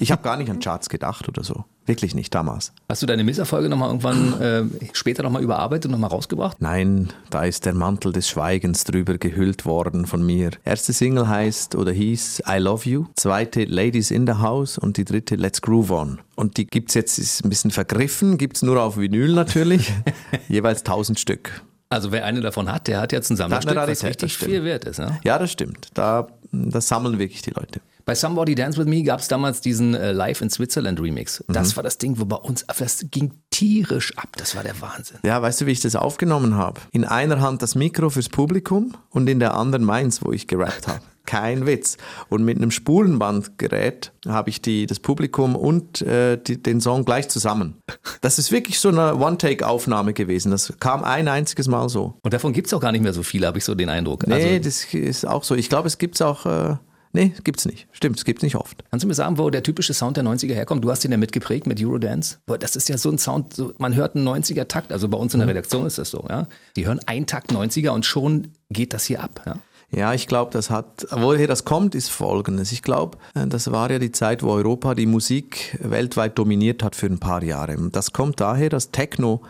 Ich 0.00 0.10
habe 0.10 0.22
gar 0.22 0.36
nicht 0.36 0.50
an 0.50 0.60
Charts 0.60 0.88
gedacht 0.88 1.28
oder 1.28 1.44
so. 1.44 1.64
Wirklich 1.86 2.14
nicht 2.14 2.34
damals. 2.34 2.72
Hast 2.88 3.02
du 3.02 3.06
deine 3.06 3.22
Misserfolge 3.22 3.68
nochmal 3.68 3.88
irgendwann 3.88 4.40
äh, 4.40 4.64
später 4.92 5.22
nochmal 5.22 5.42
überarbeitet 5.42 5.86
und 5.86 5.92
nochmal 5.92 6.10
rausgebracht? 6.10 6.60
Nein, 6.60 7.12
da 7.30 7.44
ist 7.44 7.64
der 7.64 7.74
Mantel 7.74 8.12
des 8.12 8.28
Schweigens 8.28 8.84
drüber 8.84 9.18
gehüllt 9.18 9.64
worden 9.64 10.06
von 10.06 10.24
mir. 10.24 10.50
Erste 10.64 10.92
Single 10.92 11.28
heißt 11.28 11.76
oder 11.76 11.92
hieß 11.92 12.42
I 12.48 12.58
Love 12.58 12.88
You, 12.88 13.06
zweite 13.14 13.64
Ladies 13.64 14.10
in 14.10 14.26
the 14.26 14.34
House 14.34 14.78
und 14.78 14.96
die 14.96 15.04
dritte 15.04 15.36
Let's 15.36 15.62
Groove 15.62 15.90
On. 15.92 16.18
Und 16.34 16.56
die 16.56 16.66
gibt's 16.66 16.94
jetzt, 16.94 17.18
ist 17.18 17.44
ein 17.44 17.48
bisschen 17.48 17.70
vergriffen, 17.70 18.36
gibt's 18.36 18.62
nur 18.62 18.82
auf 18.82 18.98
Vinyl 18.98 19.32
natürlich, 19.32 19.92
jeweils 20.48 20.80
1000 20.80 21.20
Stück. 21.20 21.62
Also 21.88 22.10
wer 22.10 22.24
eine 22.24 22.40
davon 22.40 22.70
hat, 22.70 22.88
der 22.88 23.00
hat 23.00 23.12
jetzt 23.12 23.30
ein 23.30 23.36
Sammlerstück, 23.36 23.76
was 23.76 24.02
richtig 24.02 24.36
viel 24.36 24.64
wert 24.64 24.84
ist. 24.84 24.98
Ne? 24.98 25.20
Ja, 25.22 25.38
das 25.38 25.52
stimmt. 25.52 25.88
Da, 25.94 26.26
das 26.50 26.88
sammeln 26.88 27.20
wirklich 27.20 27.42
die 27.42 27.50
Leute. 27.50 27.80
Bei 28.06 28.14
Somebody 28.14 28.54
Dance 28.54 28.78
With 28.78 28.86
Me 28.86 29.02
gab 29.02 29.18
es 29.18 29.26
damals 29.26 29.60
diesen 29.60 29.92
äh, 29.94 30.12
Live 30.12 30.40
in 30.40 30.48
Switzerland 30.48 31.00
Remix. 31.00 31.42
Das 31.48 31.72
mhm. 31.72 31.76
war 31.76 31.82
das 31.82 31.98
Ding, 31.98 32.20
wo 32.20 32.24
bei 32.24 32.36
uns, 32.36 32.64
das 32.78 33.04
ging 33.10 33.32
tierisch 33.50 34.16
ab. 34.16 34.28
Das 34.36 34.54
war 34.54 34.62
der 34.62 34.80
Wahnsinn. 34.80 35.18
Ja, 35.24 35.42
weißt 35.42 35.60
du, 35.62 35.66
wie 35.66 35.72
ich 35.72 35.80
das 35.80 35.96
aufgenommen 35.96 36.54
habe? 36.54 36.80
In 36.92 37.04
einer 37.04 37.40
Hand 37.40 37.62
das 37.62 37.74
Mikro 37.74 38.08
fürs 38.08 38.28
Publikum 38.28 38.94
und 39.10 39.28
in 39.28 39.40
der 39.40 39.54
anderen 39.54 39.84
meins, 39.84 40.24
wo 40.24 40.30
ich 40.30 40.46
gerappt 40.46 40.86
habe. 40.86 41.00
Kein 41.26 41.66
Witz. 41.66 41.96
Und 42.28 42.44
mit 42.44 42.58
einem 42.58 42.70
Spulenbandgerät 42.70 44.12
habe 44.28 44.50
ich 44.50 44.62
die, 44.62 44.86
das 44.86 45.00
Publikum 45.00 45.56
und 45.56 46.00
äh, 46.02 46.38
die, 46.40 46.62
den 46.62 46.80
Song 46.80 47.04
gleich 47.04 47.28
zusammen. 47.28 47.74
Das 48.20 48.38
ist 48.38 48.52
wirklich 48.52 48.78
so 48.78 48.90
eine 48.90 49.16
One-Take-Aufnahme 49.16 50.12
gewesen. 50.12 50.52
Das 50.52 50.72
kam 50.78 51.02
ein 51.02 51.26
einziges 51.26 51.66
Mal 51.66 51.88
so. 51.88 52.14
Und 52.22 52.32
davon 52.32 52.52
gibt 52.52 52.68
es 52.68 52.74
auch 52.74 52.80
gar 52.80 52.92
nicht 52.92 53.02
mehr 53.02 53.12
so 53.12 53.24
viele, 53.24 53.48
habe 53.48 53.58
ich 53.58 53.64
so 53.64 53.74
den 53.74 53.88
Eindruck. 53.88 54.28
Nee, 54.28 54.34
also, 54.34 54.64
das 54.64 54.84
ist 54.94 55.26
auch 55.26 55.42
so. 55.42 55.56
Ich 55.56 55.68
glaube, 55.68 55.88
es 55.88 55.98
gibt 55.98 56.14
es 56.14 56.22
auch. 56.22 56.46
Äh, 56.46 56.76
Nee, 57.16 57.32
gibt's 57.44 57.64
nicht. 57.64 57.88
Stimmt, 57.92 58.18
es 58.18 58.26
gibt's 58.26 58.42
nicht 58.42 58.56
oft. 58.56 58.84
Kannst 58.90 59.02
du 59.02 59.08
mir 59.08 59.14
sagen, 59.14 59.38
wo 59.38 59.48
der 59.48 59.62
typische 59.62 59.94
Sound 59.94 60.18
der 60.18 60.24
90er 60.24 60.52
herkommt? 60.52 60.84
Du 60.84 60.90
hast 60.90 61.02
ihn 61.02 61.12
ja 61.12 61.16
mitgeprägt 61.16 61.66
mit 61.66 61.82
Eurodance. 61.82 62.36
Boah, 62.44 62.58
das 62.58 62.76
ist 62.76 62.90
ja 62.90 62.98
so 62.98 63.08
ein 63.08 63.16
Sound, 63.16 63.54
so, 63.54 63.72
man 63.78 63.94
hört 63.94 64.16
einen 64.16 64.28
90er 64.28 64.68
Takt, 64.68 64.92
also 64.92 65.08
bei 65.08 65.16
uns 65.16 65.32
in 65.32 65.40
der 65.40 65.48
Redaktion 65.48 65.86
ist 65.86 65.96
das 65.96 66.10
so, 66.10 66.26
ja. 66.28 66.46
Die 66.76 66.86
hören 66.86 67.00
einen 67.06 67.24
Takt 67.24 67.52
90er 67.52 67.88
und 67.88 68.04
schon 68.04 68.48
geht 68.68 68.92
das 68.92 69.06
hier 69.06 69.22
ab, 69.22 69.40
ja. 69.46 69.56
Ja, 69.90 70.12
ich 70.12 70.26
glaube, 70.26 70.50
das 70.52 70.68
hat, 70.68 71.06
woher 71.10 71.46
das 71.46 71.64
kommt, 71.64 71.94
ist 71.94 72.10
folgendes. 72.10 72.70
Ich 72.70 72.82
glaube, 72.82 73.16
äh, 73.34 73.46
das 73.46 73.72
war 73.72 73.90
ja 73.90 73.98
die 73.98 74.12
Zeit, 74.12 74.42
wo 74.42 74.50
Europa 74.50 74.94
die 74.94 75.06
Musik 75.06 75.78
weltweit 75.80 76.38
dominiert 76.38 76.82
hat 76.82 76.96
für 76.96 77.06
ein 77.06 77.18
paar 77.18 77.42
Jahre. 77.42 77.78
Das 77.92 78.12
kommt 78.12 78.40
daher, 78.40 78.68
dass 78.68 78.90
Techno 78.90 79.40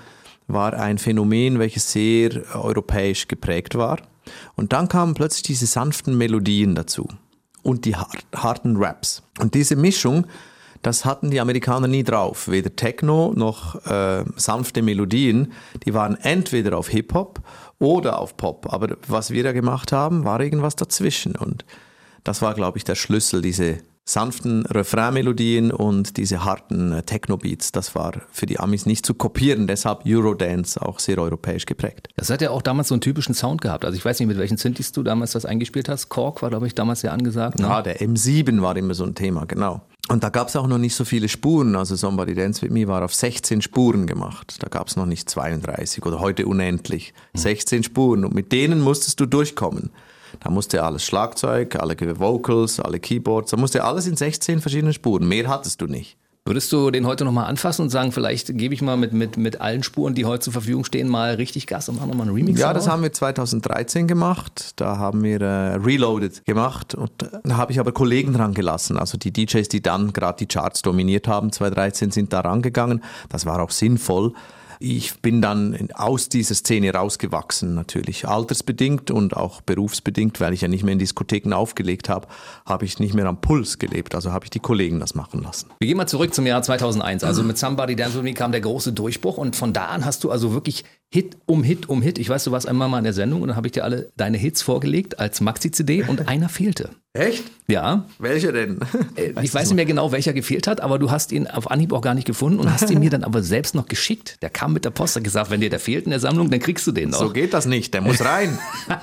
war 0.46 0.74
ein 0.74 0.98
Phänomen, 0.98 1.58
welches 1.58 1.90
sehr 1.90 2.44
europäisch 2.54 3.26
geprägt 3.26 3.74
war. 3.74 3.98
Und 4.54 4.72
dann 4.72 4.86
kamen 4.86 5.14
plötzlich 5.14 5.42
diese 5.42 5.66
sanften 5.66 6.16
Melodien 6.16 6.76
dazu 6.76 7.08
und 7.66 7.84
die 7.84 7.96
harten 7.96 8.76
Raps. 8.76 9.22
Und 9.40 9.54
diese 9.54 9.74
Mischung, 9.74 10.26
das 10.82 11.04
hatten 11.04 11.32
die 11.32 11.40
Amerikaner 11.40 11.88
nie 11.88 12.04
drauf. 12.04 12.46
Weder 12.48 12.74
Techno 12.76 13.32
noch 13.34 13.84
äh, 13.86 14.24
sanfte 14.36 14.82
Melodien. 14.82 15.52
Die 15.84 15.92
waren 15.92 16.16
entweder 16.16 16.78
auf 16.78 16.88
Hip-Hop 16.88 17.40
oder 17.80 18.20
auf 18.20 18.36
Pop. 18.36 18.72
Aber 18.72 18.96
was 19.08 19.32
wir 19.32 19.42
da 19.42 19.50
gemacht 19.50 19.90
haben, 19.90 20.24
war 20.24 20.40
irgendwas 20.40 20.76
dazwischen. 20.76 21.34
Und 21.34 21.64
das 22.22 22.40
war, 22.40 22.54
glaube 22.54 22.78
ich, 22.78 22.84
der 22.84 22.94
Schlüssel, 22.94 23.42
diese 23.42 23.78
sanften 24.08 24.64
Refrainmelodien 24.66 25.72
und 25.72 26.16
diese 26.16 26.44
harten 26.44 26.92
äh, 26.92 27.02
Techno-Beats. 27.02 27.72
Das 27.72 27.94
war 27.96 28.12
für 28.30 28.46
die 28.46 28.60
Amis 28.60 28.86
nicht 28.86 29.04
zu 29.04 29.14
kopieren, 29.14 29.66
deshalb 29.66 30.06
Eurodance 30.06 30.80
auch 30.80 31.00
sehr 31.00 31.18
europäisch 31.18 31.66
geprägt. 31.66 32.08
Das 32.16 32.30
hat 32.30 32.40
ja 32.40 32.50
auch 32.50 32.62
damals 32.62 32.88
so 32.88 32.94
einen 32.94 33.00
typischen 33.00 33.34
Sound 33.34 33.60
gehabt. 33.60 33.84
Also 33.84 33.96
ich 33.98 34.04
weiß 34.04 34.20
nicht, 34.20 34.28
mit 34.28 34.38
welchen 34.38 34.56
Synthes 34.56 34.92
du 34.92 35.02
damals 35.02 35.32
das 35.32 35.44
eingespielt 35.44 35.88
hast. 35.88 36.08
Kork 36.08 36.40
war, 36.40 36.50
glaube 36.50 36.68
ich, 36.68 36.74
damals 36.74 37.00
sehr 37.00 37.12
angesagt. 37.12 37.58
Ne? 37.58 37.66
Ja, 37.66 37.82
der 37.82 38.00
M7 38.00 38.62
war 38.62 38.76
immer 38.76 38.94
so 38.94 39.04
ein 39.04 39.16
Thema, 39.16 39.44
genau. 39.44 39.82
Und 40.08 40.22
da 40.22 40.28
gab 40.28 40.48
es 40.48 40.54
auch 40.54 40.68
noch 40.68 40.78
nicht 40.78 40.94
so 40.94 41.04
viele 41.04 41.28
Spuren. 41.28 41.74
Also 41.74 41.96
Somebody 41.96 42.34
Dance 42.34 42.62
With 42.62 42.70
Me 42.70 42.86
war 42.86 43.04
auf 43.04 43.12
16 43.12 43.60
Spuren 43.60 44.06
gemacht. 44.06 44.58
Da 44.60 44.68
gab 44.68 44.86
es 44.86 44.94
noch 44.94 45.06
nicht 45.06 45.28
32 45.28 46.06
oder 46.06 46.20
heute 46.20 46.46
unendlich. 46.46 47.12
16 47.34 47.82
Spuren 47.82 48.24
und 48.24 48.32
mit 48.32 48.52
denen 48.52 48.80
musstest 48.80 49.18
du 49.18 49.26
durchkommen. 49.26 49.90
Da 50.46 50.52
musste 50.52 50.84
alles 50.84 51.04
Schlagzeug, 51.04 51.74
alle 51.74 51.96
Vocals, 52.20 52.78
alle 52.78 53.00
Keyboards, 53.00 53.50
da 53.50 53.56
musste 53.56 53.82
alles 53.82 54.06
in 54.06 54.16
16 54.16 54.60
verschiedenen 54.60 54.92
Spuren. 54.92 55.26
Mehr 55.26 55.48
hattest 55.48 55.80
du 55.80 55.86
nicht. 55.86 56.16
Würdest 56.44 56.72
du 56.72 56.92
den 56.92 57.04
heute 57.04 57.24
nochmal 57.24 57.46
anfassen 57.46 57.82
und 57.82 57.90
sagen, 57.90 58.12
vielleicht 58.12 58.56
gebe 58.56 58.72
ich 58.72 58.80
mal 58.80 58.96
mit, 58.96 59.12
mit, 59.12 59.36
mit 59.36 59.60
allen 59.60 59.82
Spuren, 59.82 60.14
die 60.14 60.24
heute 60.24 60.44
zur 60.44 60.52
Verfügung 60.52 60.84
stehen, 60.84 61.08
mal 61.08 61.34
richtig 61.34 61.66
Gas 61.66 61.88
und 61.88 61.96
machen 61.96 62.10
nochmal 62.10 62.28
einen 62.28 62.36
Remix? 62.36 62.60
Ja, 62.60 62.72
das 62.72 62.86
haben 62.86 63.02
wir 63.02 63.12
2013 63.12 64.06
gemacht. 64.06 64.74
Da 64.76 64.98
haben 64.98 65.24
wir 65.24 65.40
äh, 65.40 65.74
Reloaded 65.78 66.44
gemacht 66.44 66.94
und 66.94 67.10
da 67.42 67.56
habe 67.56 67.72
ich 67.72 67.80
aber 67.80 67.90
Kollegen 67.90 68.32
dran 68.32 68.54
gelassen. 68.54 68.96
Also 68.98 69.18
die 69.18 69.32
DJs, 69.32 69.66
die 69.66 69.82
dann 69.82 70.12
gerade 70.12 70.38
die 70.38 70.46
Charts 70.46 70.82
dominiert 70.82 71.26
haben, 71.26 71.50
2013 71.50 72.12
sind 72.12 72.32
da 72.32 72.38
rangegangen. 72.38 73.02
Das 73.30 73.46
war 73.46 73.60
auch 73.60 73.72
sinnvoll. 73.72 74.32
Ich 74.78 75.20
bin 75.20 75.40
dann 75.40 75.88
aus 75.94 76.28
dieser 76.28 76.54
Szene 76.54 76.92
rausgewachsen, 76.92 77.74
natürlich. 77.74 78.28
Altersbedingt 78.28 79.10
und 79.10 79.36
auch 79.36 79.60
berufsbedingt, 79.60 80.40
weil 80.40 80.52
ich 80.52 80.60
ja 80.60 80.68
nicht 80.68 80.84
mehr 80.84 80.92
in 80.92 80.98
Diskotheken 80.98 81.52
aufgelegt 81.52 82.08
habe, 82.08 82.28
habe 82.64 82.84
ich 82.84 82.98
nicht 82.98 83.14
mehr 83.14 83.26
am 83.26 83.40
Puls 83.40 83.78
gelebt. 83.78 84.14
Also 84.14 84.32
habe 84.32 84.44
ich 84.44 84.50
die 84.50 84.60
Kollegen 84.60 85.00
das 85.00 85.14
machen 85.14 85.42
lassen. 85.42 85.70
Wir 85.78 85.88
gehen 85.88 85.96
mal 85.96 86.06
zurück 86.06 86.34
zum 86.34 86.46
Jahr 86.46 86.62
2001. 86.62 87.24
Also 87.24 87.42
mit 87.42 87.58
Somebody 87.58 87.96
Dance 87.96 88.16
With 88.16 88.24
Me 88.24 88.34
kam 88.34 88.52
der 88.52 88.60
große 88.60 88.92
Durchbruch 88.92 89.38
und 89.38 89.56
von 89.56 89.72
da 89.72 89.86
an 89.86 90.04
hast 90.04 90.24
du 90.24 90.30
also 90.30 90.52
wirklich 90.52 90.84
Hit 91.12 91.36
um 91.46 91.62
Hit 91.62 91.88
um 91.88 92.02
Hit. 92.02 92.18
Ich 92.18 92.28
weiß, 92.28 92.44
du 92.44 92.50
warst 92.50 92.68
einmal 92.68 92.88
mal 92.88 92.98
in 92.98 93.04
der 93.04 93.12
Sendung 93.12 93.42
und 93.42 93.48
dann 93.48 93.56
habe 93.56 93.68
ich 93.68 93.72
dir 93.72 93.84
alle 93.84 94.10
deine 94.16 94.38
Hits 94.38 94.62
vorgelegt 94.62 95.18
als 95.18 95.40
Maxi-CD 95.40 96.04
und 96.04 96.28
einer 96.28 96.48
fehlte. 96.48 96.90
Echt? 97.16 97.44
Ja. 97.68 98.04
Welcher 98.18 98.52
denn? 98.52 98.78
Äh, 99.16 99.32
ich 99.42 99.52
weiß 99.52 99.68
nicht 99.68 99.76
mehr 99.76 99.84
genau, 99.84 100.12
welcher 100.12 100.32
gefehlt 100.32 100.66
hat, 100.66 100.80
aber 100.80 100.98
du 100.98 101.10
hast 101.10 101.32
ihn 101.32 101.46
auf 101.46 101.70
Anhieb 101.70 101.92
auch 101.92 102.00
gar 102.00 102.14
nicht 102.14 102.26
gefunden 102.26 102.60
und 102.60 102.72
hast 102.72 102.90
ihn 102.90 103.00
mir 103.00 103.10
dann 103.10 103.24
aber 103.24 103.42
selbst 103.42 103.74
noch 103.74 103.86
geschickt. 103.86 104.38
Der 104.42 104.50
kam 104.50 104.72
mit 104.72 104.84
der 104.84 104.90
Post, 104.90 105.16
hat 105.16 105.24
gesagt, 105.24 105.50
wenn 105.50 105.60
dir 105.60 105.70
der 105.70 105.80
fehlt 105.80 106.04
in 106.04 106.10
der 106.10 106.20
Sammlung, 106.20 106.50
dann 106.50 106.60
kriegst 106.60 106.86
du 106.86 106.92
den 106.92 107.10
noch. 107.10 107.18
So 107.18 107.30
geht 107.30 107.54
das 107.54 107.66
nicht, 107.66 107.94
der 107.94 108.02
muss 108.02 108.24
rein. 108.24 108.58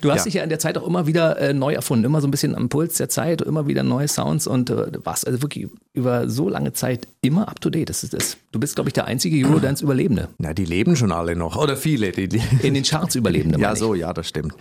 Du 0.00 0.10
hast 0.10 0.18
ja. 0.18 0.24
dich 0.24 0.34
ja 0.34 0.42
in 0.42 0.50
der 0.50 0.58
Zeit 0.58 0.76
auch 0.76 0.86
immer 0.86 1.06
wieder 1.06 1.38
äh, 1.38 1.54
neu 1.54 1.72
erfunden, 1.72 2.04
immer 2.04 2.20
so 2.20 2.28
ein 2.28 2.30
bisschen 2.30 2.54
am 2.54 2.68
Puls 2.68 2.98
der 2.98 3.08
Zeit, 3.08 3.40
immer 3.40 3.66
wieder 3.66 3.82
neue 3.82 4.06
Sounds 4.06 4.46
und 4.46 4.68
äh, 4.68 5.02
warst 5.02 5.26
also 5.26 5.40
wirklich 5.40 5.68
über 5.94 6.28
so 6.28 6.50
lange 6.50 6.74
Zeit 6.74 7.08
immer 7.22 7.48
up 7.48 7.58
to 7.62 7.70
date. 7.70 7.88
Das 7.88 8.04
ist 8.04 8.12
das. 8.12 8.36
Du 8.52 8.60
bist, 8.60 8.74
glaube 8.74 8.90
ich, 8.90 8.92
der 8.92 9.06
einzige 9.06 9.46
Eurodance-Überlebende. 9.46 10.28
Na, 10.36 10.52
die 10.52 10.66
leben 10.66 10.94
schon 10.96 11.10
alle 11.10 11.34
noch. 11.36 11.56
Oder 11.56 11.78
viele. 11.78 12.12
Die, 12.12 12.28
die 12.28 12.42
in 12.62 12.74
den 12.74 12.82
Charts 12.82 13.14
Überlebende. 13.14 13.58
ja, 13.60 13.74
so, 13.76 13.94
ja, 13.94 14.12
das 14.12 14.28
stimmt. 14.28 14.54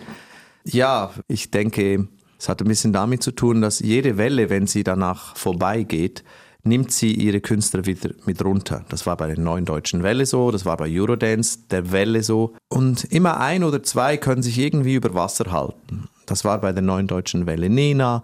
Ja, 0.63 1.11
ich 1.27 1.51
denke, 1.51 2.07
es 2.43 2.49
hat 2.49 2.59
ein 2.59 2.67
bisschen 2.67 2.91
damit 2.91 3.23
zu 3.23 3.31
tun, 3.31 3.61
dass 3.61 3.79
jede 3.79 4.17
Welle, 4.17 4.49
wenn 4.49 4.67
sie 4.67 4.83
danach 4.83 5.37
vorbeigeht, 5.37 6.25
nimmt 6.65 6.91
sie 6.91 7.13
ihre 7.13 7.39
Künstler 7.39 7.85
wieder 7.85 8.09
mit 8.25 8.43
runter. 8.43 8.83
Das 8.89 9.05
war 9.05 9.15
bei 9.15 9.27
der 9.27 9.39
neuen 9.39 9.63
deutschen 9.63 10.03
Welle 10.03 10.25
so, 10.25 10.51
das 10.51 10.65
war 10.65 10.75
bei 10.75 10.89
Eurodance 10.89 11.59
der 11.71 11.93
Welle 11.93 12.21
so. 12.21 12.53
Und 12.67 13.05
immer 13.05 13.39
ein 13.39 13.63
oder 13.63 13.81
zwei 13.81 14.17
können 14.17 14.43
sich 14.43 14.57
irgendwie 14.57 14.95
über 14.95 15.13
Wasser 15.13 15.53
halten. 15.53 16.09
Das 16.25 16.43
war 16.43 16.59
bei 16.59 16.73
der 16.73 16.81
neuen 16.83 17.07
deutschen 17.07 17.45
Welle 17.45 17.69
Nena, 17.69 18.23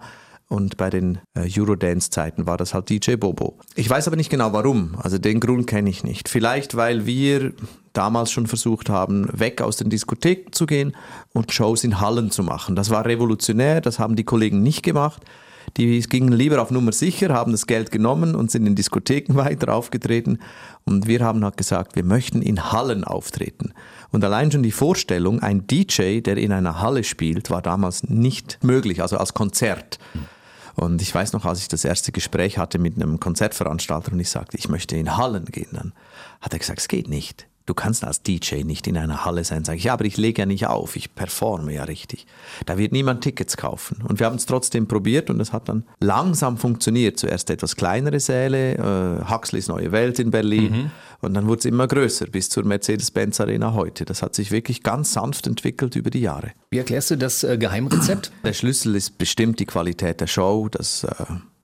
und 0.50 0.76
bei 0.76 0.90
den 0.90 1.20
äh, 1.34 1.48
Eurodance-Zeiten 1.48 2.44
war 2.44 2.56
das 2.56 2.74
halt 2.74 2.90
DJ 2.90 3.14
Bobo. 3.14 3.56
Ich 3.76 3.88
weiß 3.88 4.08
aber 4.08 4.16
nicht 4.16 4.30
genau 4.30 4.52
warum. 4.52 4.96
Also 4.98 5.16
den 5.16 5.38
Grund 5.38 5.68
kenne 5.68 5.88
ich 5.88 6.02
nicht. 6.02 6.28
Vielleicht, 6.28 6.76
weil 6.76 7.06
wir 7.06 7.52
damals 7.92 8.32
schon 8.32 8.48
versucht 8.48 8.90
haben, 8.90 9.28
weg 9.32 9.62
aus 9.62 9.76
den 9.76 9.90
Diskotheken 9.90 10.50
zu 10.50 10.66
gehen 10.66 10.96
und 11.32 11.52
Shows 11.52 11.84
in 11.84 12.00
Hallen 12.00 12.32
zu 12.32 12.42
machen. 12.42 12.74
Das 12.74 12.90
war 12.90 13.06
revolutionär, 13.06 13.80
das 13.80 14.00
haben 14.00 14.16
die 14.16 14.24
Kollegen 14.24 14.60
nicht 14.60 14.82
gemacht. 14.82 15.22
Die 15.76 16.00
gingen 16.00 16.32
lieber 16.32 16.60
auf 16.60 16.72
Nummer 16.72 16.90
sicher, 16.90 17.28
haben 17.28 17.52
das 17.52 17.68
Geld 17.68 17.92
genommen 17.92 18.34
und 18.34 18.50
sind 18.50 18.66
in 18.66 18.74
Diskotheken 18.74 19.34
weiter 19.36 19.72
aufgetreten. 19.72 20.40
Und 20.84 21.06
wir 21.06 21.20
haben 21.20 21.44
halt 21.44 21.58
gesagt, 21.58 21.94
wir 21.94 22.04
möchten 22.04 22.42
in 22.42 22.72
Hallen 22.72 23.04
auftreten. 23.04 23.72
Und 24.10 24.24
allein 24.24 24.50
schon 24.50 24.64
die 24.64 24.72
Vorstellung, 24.72 25.38
ein 25.38 25.68
DJ, 25.68 26.22
der 26.22 26.38
in 26.38 26.50
einer 26.50 26.80
Halle 26.80 27.04
spielt, 27.04 27.50
war 27.50 27.62
damals 27.62 28.02
nicht 28.02 28.58
möglich, 28.64 29.00
also 29.00 29.16
als 29.16 29.32
Konzert. 29.32 30.00
Und 30.80 31.02
ich 31.02 31.14
weiß 31.14 31.34
noch, 31.34 31.44
als 31.44 31.60
ich 31.60 31.68
das 31.68 31.84
erste 31.84 32.10
Gespräch 32.10 32.56
hatte 32.56 32.78
mit 32.78 32.96
einem 32.96 33.20
Konzertveranstalter 33.20 34.12
und 34.12 34.18
ich 34.18 34.30
sagte, 34.30 34.56
ich 34.56 34.70
möchte 34.70 34.96
in 34.96 35.14
Hallen 35.18 35.44
gehen, 35.44 35.68
dann 35.72 35.92
hat 36.40 36.54
er 36.54 36.58
gesagt, 36.58 36.78
es 36.78 36.88
geht 36.88 37.06
nicht 37.06 37.49
du 37.66 37.74
kannst 37.74 38.04
als 38.04 38.22
DJ 38.22 38.62
nicht 38.64 38.86
in 38.86 38.96
einer 38.96 39.24
Halle 39.24 39.44
sein. 39.44 39.64
Sag 39.64 39.76
ich, 39.76 39.84
ja, 39.84 39.92
aber 39.92 40.04
ich 40.04 40.16
lege 40.16 40.42
ja 40.42 40.46
nicht 40.46 40.66
auf, 40.66 40.96
ich 40.96 41.14
performe 41.14 41.74
ja 41.74 41.84
richtig. 41.84 42.26
Da 42.66 42.78
wird 42.78 42.92
niemand 42.92 43.22
Tickets 43.22 43.56
kaufen. 43.56 44.02
Und 44.08 44.18
wir 44.18 44.26
haben 44.26 44.36
es 44.36 44.46
trotzdem 44.46 44.86
probiert 44.88 45.30
und 45.30 45.40
es 45.40 45.52
hat 45.52 45.68
dann 45.68 45.84
langsam 46.00 46.56
funktioniert. 46.56 47.18
Zuerst 47.18 47.50
etwas 47.50 47.76
kleinere 47.76 48.20
Säle, 48.20 48.74
äh, 48.74 49.30
Huxleys 49.30 49.68
Neue 49.68 49.92
Welt 49.92 50.18
in 50.18 50.30
Berlin 50.30 50.72
mhm. 50.72 50.90
und 51.20 51.34
dann 51.34 51.46
wurde 51.46 51.60
es 51.60 51.64
immer 51.64 51.86
größer 51.86 52.26
bis 52.26 52.48
zur 52.48 52.64
Mercedes-Benz 52.64 53.40
Arena 53.40 53.74
heute. 53.74 54.04
Das 54.04 54.22
hat 54.22 54.34
sich 54.34 54.50
wirklich 54.50 54.82
ganz 54.82 55.12
sanft 55.12 55.46
entwickelt 55.46 55.96
über 55.96 56.10
die 56.10 56.20
Jahre. 56.20 56.52
Wie 56.70 56.78
erklärst 56.78 57.10
du 57.10 57.16
das 57.16 57.44
äh, 57.44 57.58
Geheimrezept? 57.58 58.32
Der 58.44 58.52
Schlüssel 58.52 58.96
ist 58.96 59.18
bestimmt 59.18 59.60
die 59.60 59.66
Qualität 59.66 60.20
der 60.20 60.26
Show, 60.26 60.68
das 60.70 61.04
äh, 61.04 61.14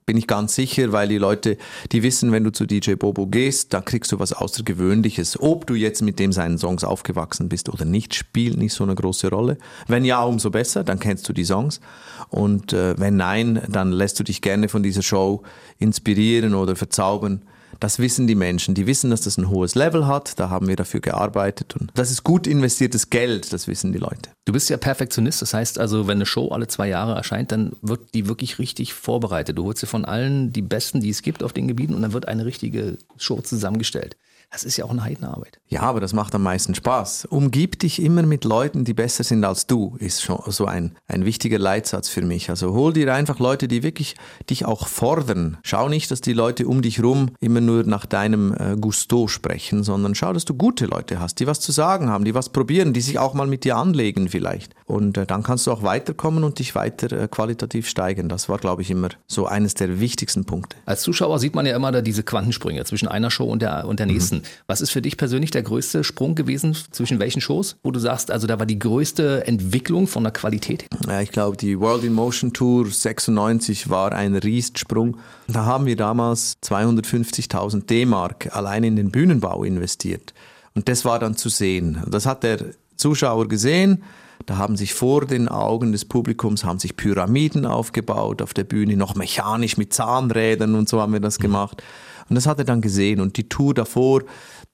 bin 0.07 0.17
ich 0.17 0.25
ganz 0.25 0.55
sicher, 0.55 0.93
weil 0.93 1.09
die 1.09 1.17
Leute, 1.17 1.57
die 1.91 2.01
wissen, 2.01 2.31
wenn 2.31 2.45
du 2.45 2.51
zu 2.51 2.65
DJ 2.65 2.93
Bobo 2.93 3.27
gehst, 3.27 3.73
dann 3.73 3.83
kriegst 3.83 4.09
du 4.13 4.19
was 4.19 4.31
Außergewöhnliches. 4.31 5.37
Ob 5.41 5.67
du 5.67 5.75
jetzt 5.75 6.01
mit 6.01 6.17
dem 6.17 6.31
seinen 6.31 6.57
Songs 6.57 6.85
aufgewachsen 6.85 7.49
bist 7.49 7.67
oder 7.67 7.83
nicht, 7.83 8.15
spielt 8.15 8.57
nicht 8.57 8.73
so 8.73 8.85
eine 8.85 8.95
große 8.95 9.29
Rolle. 9.29 9.57
Wenn 9.87 10.05
ja, 10.05 10.23
umso 10.23 10.49
besser, 10.49 10.85
dann 10.85 10.99
kennst 10.99 11.27
du 11.27 11.33
die 11.33 11.43
Songs. 11.43 11.81
Und 12.29 12.71
äh, 12.71 12.97
wenn 12.97 13.17
nein, 13.17 13.61
dann 13.67 13.91
lässt 13.91 14.17
du 14.17 14.23
dich 14.23 14.41
gerne 14.41 14.69
von 14.69 14.81
dieser 14.81 15.03
Show 15.03 15.43
inspirieren 15.77 16.55
oder 16.55 16.77
verzaubern. 16.77 17.41
Das 17.79 17.99
wissen 17.99 18.27
die 18.27 18.35
Menschen. 18.35 18.75
Die 18.75 18.87
wissen, 18.87 19.09
dass 19.09 19.21
das 19.21 19.37
ein 19.37 19.49
hohes 19.49 19.75
Level 19.75 20.07
hat. 20.07 20.39
Da 20.39 20.49
haben 20.49 20.67
wir 20.67 20.75
dafür 20.75 20.99
gearbeitet. 20.99 21.75
Und 21.75 21.91
das 21.93 22.11
ist 22.11 22.23
gut 22.23 22.47
investiertes 22.47 23.09
Geld. 23.09 23.53
Das 23.53 23.67
wissen 23.67 23.91
die 23.91 23.99
Leute. 23.99 24.31
Du 24.45 24.53
bist 24.53 24.69
ja 24.69 24.77
Perfektionist. 24.77 25.41
Das 25.41 25.53
heißt 25.53 25.79
also, 25.79 26.07
wenn 26.07 26.17
eine 26.17 26.25
Show 26.25 26.49
alle 26.49 26.67
zwei 26.67 26.87
Jahre 26.87 27.15
erscheint, 27.15 27.51
dann 27.51 27.73
wird 27.81 28.13
die 28.13 28.27
wirklich 28.27 28.59
richtig 28.59 28.93
vorbereitet. 28.93 29.57
Du 29.57 29.65
holst 29.65 29.83
dir 29.83 29.87
von 29.87 30.05
allen 30.05 30.51
die 30.53 30.61
Besten, 30.61 31.01
die 31.01 31.09
es 31.09 31.21
gibt 31.21 31.43
auf 31.43 31.53
den 31.53 31.67
Gebieten 31.67 31.93
und 31.93 32.01
dann 32.01 32.13
wird 32.13 32.27
eine 32.27 32.45
richtige 32.45 32.97
Show 33.17 33.41
zusammengestellt. 33.41 34.17
Das 34.49 34.63
ist 34.63 34.77
ja 34.77 34.85
auch 34.85 34.91
eine 34.91 35.03
Heidenarbeit. 35.03 35.59
Ja, 35.67 35.81
aber 35.81 35.99
das 35.99 36.13
macht 36.13 36.33
am 36.33 36.43
meisten 36.43 36.73
Spaß. 36.73 37.25
Umgib 37.25 37.79
dich 37.79 38.01
immer 38.01 38.23
mit 38.23 38.45
Leuten, 38.45 38.85
die 38.85 38.93
besser 38.93 39.25
sind 39.25 39.43
als 39.43 39.67
du, 39.67 39.97
ist 39.99 40.23
schon 40.23 40.39
so 40.47 40.65
ein, 40.65 40.95
ein 41.07 41.25
wichtiger 41.25 41.59
Leitsatz 41.59 42.07
für 42.07 42.21
mich. 42.21 42.49
Also 42.49 42.73
hol 42.73 42.93
dir 42.93 43.13
einfach 43.13 43.39
Leute, 43.39 43.67
die 43.67 43.83
wirklich 43.83 44.15
dich 44.49 44.63
auch 44.63 44.87
fordern. 44.87 45.57
Schau 45.63 45.89
nicht, 45.89 46.09
dass 46.11 46.21
die 46.21 46.31
Leute 46.31 46.65
um 46.65 46.81
dich 46.81 47.03
rum 47.03 47.31
immer 47.41 47.59
nur 47.59 47.83
nach 47.83 48.05
deinem 48.05 48.53
äh, 48.53 48.77
Gusto 48.79 49.27
sprechen, 49.27 49.83
sondern 49.83 50.15
schau, 50.15 50.31
dass 50.31 50.45
du 50.45 50.53
gute 50.53 50.85
Leute 50.85 51.19
hast, 51.19 51.41
die 51.41 51.47
was 51.47 51.59
zu 51.59 51.73
sagen 51.73 52.09
haben, 52.09 52.23
die 52.23 52.33
was 52.33 52.49
probieren, 52.49 52.93
die 52.93 53.01
sich 53.01 53.19
auch 53.19 53.33
mal 53.33 53.47
mit 53.47 53.65
dir 53.65 53.75
anlegen 53.75 54.29
vielleicht. 54.29 54.73
Und 54.85 55.17
äh, 55.17 55.25
dann 55.25 55.43
kannst 55.43 55.67
du 55.67 55.73
auch 55.73 55.83
weiterkommen 55.83 56.45
und 56.45 56.59
dich 56.59 56.73
weiter 56.73 57.11
äh, 57.11 57.27
qualitativ 57.27 57.89
steigern. 57.89 58.29
Das 58.29 58.47
war, 58.47 58.59
glaube 58.59 58.81
ich, 58.81 58.89
immer 58.91 59.09
so 59.27 59.45
eines 59.45 59.73
der 59.73 59.99
wichtigsten 59.99 60.45
Punkte. 60.45 60.77
Als 60.85 61.01
Zuschauer 61.01 61.37
sieht 61.39 61.53
man 61.53 61.65
ja 61.65 61.75
immer 61.75 61.91
da 61.91 62.01
diese 62.01 62.23
Quantensprünge 62.23 62.85
zwischen 62.85 63.09
einer 63.09 63.29
Show 63.29 63.45
und 63.45 63.61
der, 63.61 63.85
und 63.85 63.99
der 63.99 64.05
nächsten. 64.05 64.36
Mhm 64.36 64.36
gewesen. 64.37 64.53
Was 64.67 64.81
ist 64.81 64.91
für 64.91 65.01
dich 65.01 65.17
persönlich 65.17 65.51
der 65.51 65.63
größte 65.63 66.03
Sprung 66.03 66.35
gewesen 66.35 66.75
zwischen 66.91 67.19
welchen 67.19 67.41
Shows, 67.41 67.77
wo 67.83 67.91
du 67.91 67.99
sagst, 67.99 68.31
also 68.31 68.47
da 68.47 68.59
war 68.59 68.65
die 68.65 68.79
größte 68.79 69.45
Entwicklung 69.47 70.07
von 70.07 70.23
der 70.23 70.31
Qualität? 70.31 70.85
Ja, 71.07 71.21
ich 71.21 71.31
glaube, 71.31 71.57
die 71.57 71.79
World 71.79 72.03
in 72.03 72.13
Motion 72.13 72.53
Tour 72.53 72.89
96 72.89 73.89
war 73.89 74.11
ein 74.11 74.35
Riesensprung. 74.35 75.17
Da 75.47 75.65
haben 75.65 75.85
wir 75.85 75.95
damals 75.95 76.57
250.000 76.63 77.85
D-Mark 77.85 78.55
allein 78.55 78.83
in 78.83 78.95
den 78.95 79.11
Bühnenbau 79.11 79.63
investiert. 79.63 80.33
Und 80.73 80.87
das 80.87 81.05
war 81.05 81.19
dann 81.19 81.35
zu 81.35 81.49
sehen. 81.49 82.03
Das 82.07 82.25
hat 82.25 82.43
der 82.43 82.59
Zuschauer 82.95 83.47
gesehen. 83.47 84.03
Da 84.45 84.57
haben 84.57 84.77
sich 84.77 84.93
vor 84.93 85.25
den 85.25 85.47
Augen 85.47 85.91
des 85.91 86.05
Publikums 86.05 86.63
haben 86.63 86.79
sich 86.79 86.95
Pyramiden 86.95 87.65
aufgebaut 87.65 88.41
auf 88.41 88.53
der 88.53 88.63
Bühne, 88.63 88.95
noch 88.95 89.15
mechanisch 89.15 89.77
mit 89.77 89.93
Zahnrädern 89.93 90.75
und 90.75 90.87
so 90.87 91.01
haben 91.01 91.11
wir 91.11 91.19
das 91.19 91.39
gemacht. 91.39 91.81
Und 92.29 92.35
das 92.35 92.45
hat 92.45 92.59
er 92.59 92.65
dann 92.65 92.81
gesehen. 92.81 93.19
Und 93.19 93.37
die 93.37 93.49
Tour 93.49 93.73
davor, 93.73 94.23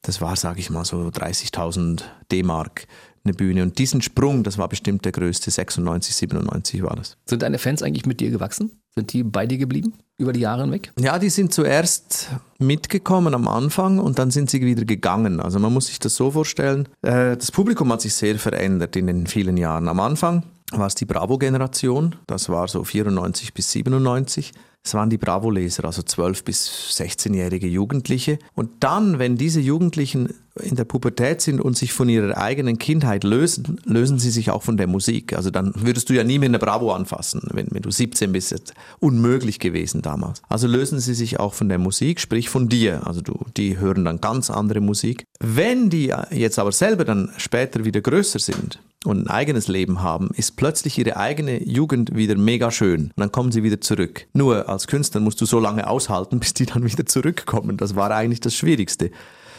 das 0.01 0.21
war, 0.21 0.35
sage 0.35 0.59
ich 0.59 0.69
mal, 0.69 0.85
so 0.85 0.97
30.000 0.97 2.03
D-Mark 2.31 2.87
eine 3.23 3.33
Bühne. 3.33 3.63
Und 3.63 3.77
diesen 3.77 4.01
Sprung, 4.01 4.43
das 4.43 4.57
war 4.57 4.67
bestimmt 4.67 5.05
der 5.05 5.11
größte, 5.11 5.49
96, 5.49 6.15
97 6.15 6.83
war 6.83 6.95
das. 6.95 7.17
Sind 7.25 7.41
deine 7.41 7.57
Fans 7.57 7.81
eigentlich 7.81 8.05
mit 8.05 8.19
dir 8.19 8.31
gewachsen? 8.31 8.71
Sind 8.95 9.13
die 9.13 9.23
bei 9.23 9.47
dir 9.47 9.57
geblieben 9.57 9.93
über 10.17 10.33
die 10.33 10.41
Jahre 10.41 10.63
hinweg? 10.63 10.91
Ja, 10.99 11.17
die 11.17 11.29
sind 11.29 11.53
zuerst 11.53 12.29
mitgekommen 12.59 13.33
am 13.33 13.47
Anfang 13.47 13.99
und 13.99 14.19
dann 14.19 14.29
sind 14.29 14.49
sie 14.49 14.61
wieder 14.61 14.85
gegangen. 14.85 15.39
Also 15.39 15.59
man 15.59 15.73
muss 15.73 15.87
sich 15.87 15.99
das 15.99 16.15
so 16.15 16.31
vorstellen, 16.31 16.87
äh, 17.01 17.35
das 17.35 17.51
Publikum 17.51 17.91
hat 17.91 18.01
sich 18.01 18.13
sehr 18.13 18.37
verändert 18.37 18.95
in 18.95 19.07
den 19.07 19.27
vielen 19.27 19.57
Jahren. 19.57 19.87
Am 19.87 19.99
Anfang 19.99 20.43
war 20.71 20.87
es 20.87 20.95
die 20.95 21.05
Bravo-Generation, 21.05 22.15
das 22.27 22.49
war 22.49 22.67
so 22.67 22.83
94 22.83 23.53
bis 23.53 23.71
97. 23.71 24.51
Es 24.85 24.93
waren 24.93 25.09
die 25.09 25.17
Bravo-Leser, 25.17 25.85
also 25.85 26.01
12- 26.01 26.43
bis 26.43 26.69
16-jährige 26.99 27.67
Jugendliche. 27.67 28.37
Und 28.53 28.83
dann, 28.83 29.17
wenn 29.17 29.37
diese 29.37 29.61
Jugendlichen 29.61 30.33
in 30.61 30.75
der 30.75 30.85
Pubertät 30.85 31.41
sind 31.41 31.59
und 31.59 31.75
sich 31.75 31.93
von 31.93 32.09
ihrer 32.09 32.37
eigenen 32.37 32.77
Kindheit 32.77 33.23
lösen, 33.23 33.79
lösen 33.85 34.19
sie 34.19 34.29
sich 34.29 34.51
auch 34.51 34.61
von 34.61 34.77
der 34.77 34.87
Musik. 34.87 35.33
Also 35.35 35.49
dann 35.49 35.73
würdest 35.75 36.09
du 36.09 36.13
ja 36.13 36.23
nie 36.23 36.37
mehr 36.37 36.49
eine 36.49 36.59
Bravo 36.59 36.93
anfassen, 36.93 37.41
wenn, 37.51 37.67
wenn 37.71 37.81
du 37.81 37.89
17 37.89 38.31
bist. 38.31 38.73
Unmöglich 38.99 39.59
gewesen 39.59 40.01
damals. 40.01 40.41
Also 40.49 40.67
lösen 40.67 40.99
sie 40.99 41.15
sich 41.15 41.39
auch 41.39 41.53
von 41.53 41.69
der 41.69 41.79
Musik, 41.79 42.19
sprich 42.19 42.49
von 42.49 42.69
dir. 42.69 43.07
Also 43.07 43.21
du, 43.21 43.45
die 43.57 43.79
hören 43.79 44.05
dann 44.05 44.21
ganz 44.21 44.49
andere 44.51 44.79
Musik. 44.79 45.25
Wenn 45.39 45.89
die 45.89 46.13
jetzt 46.31 46.59
aber 46.59 46.71
selber 46.71 47.05
dann 47.05 47.31
später 47.37 47.83
wieder 47.83 48.01
größer 48.01 48.39
sind, 48.39 48.79
und 49.05 49.25
ein 49.25 49.27
eigenes 49.27 49.67
Leben 49.67 50.01
haben, 50.01 50.29
ist 50.35 50.55
plötzlich 50.55 50.97
ihre 50.97 51.17
eigene 51.17 51.61
Jugend 51.61 52.15
wieder 52.15 52.35
mega 52.37 52.71
schön. 52.71 53.05
Und 53.05 53.13
dann 53.17 53.31
kommen 53.31 53.51
sie 53.51 53.63
wieder 53.63 53.81
zurück. 53.81 54.27
Nur 54.33 54.69
als 54.69 54.87
Künstler 54.87 55.19
musst 55.19 55.41
du 55.41 55.45
so 55.45 55.59
lange 55.59 55.87
aushalten, 55.87 56.39
bis 56.39 56.53
die 56.53 56.65
dann 56.65 56.85
wieder 56.85 57.05
zurückkommen. 57.05 57.77
Das 57.77 57.95
war 57.95 58.11
eigentlich 58.11 58.39
das 58.39 58.55
Schwierigste. 58.55 59.11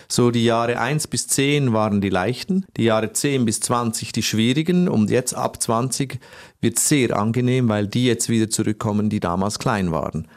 So 0.09 0.31
die 0.31 0.45
Jahre 0.45 0.79
1 0.79 1.07
bis 1.09 1.29
10 1.29 1.73
waren 1.73 2.01
die 2.01 2.11
leichten, 2.11 2.65
die 2.77 2.85
Jahre 2.85 3.13
10 3.13 3.45
bis 3.45 3.61
20 3.61 4.13
die 4.13 4.23
schwierigen 4.23 4.89
und 4.89 5.11
jetzt 5.11 5.35
ab 5.35 5.63
20 5.63 6.19
wird 6.61 6.79
sehr 6.79 7.17
angenehm, 7.17 7.69
weil 7.69 7.87
die 7.87 8.07
jetzt 8.07 8.29
wieder 8.29 8.51
zurückkommen, 8.51 9.09
die 9.09 9.21
damals 9.21 9.59
klein 9.59 9.93
waren. 9.93 10.29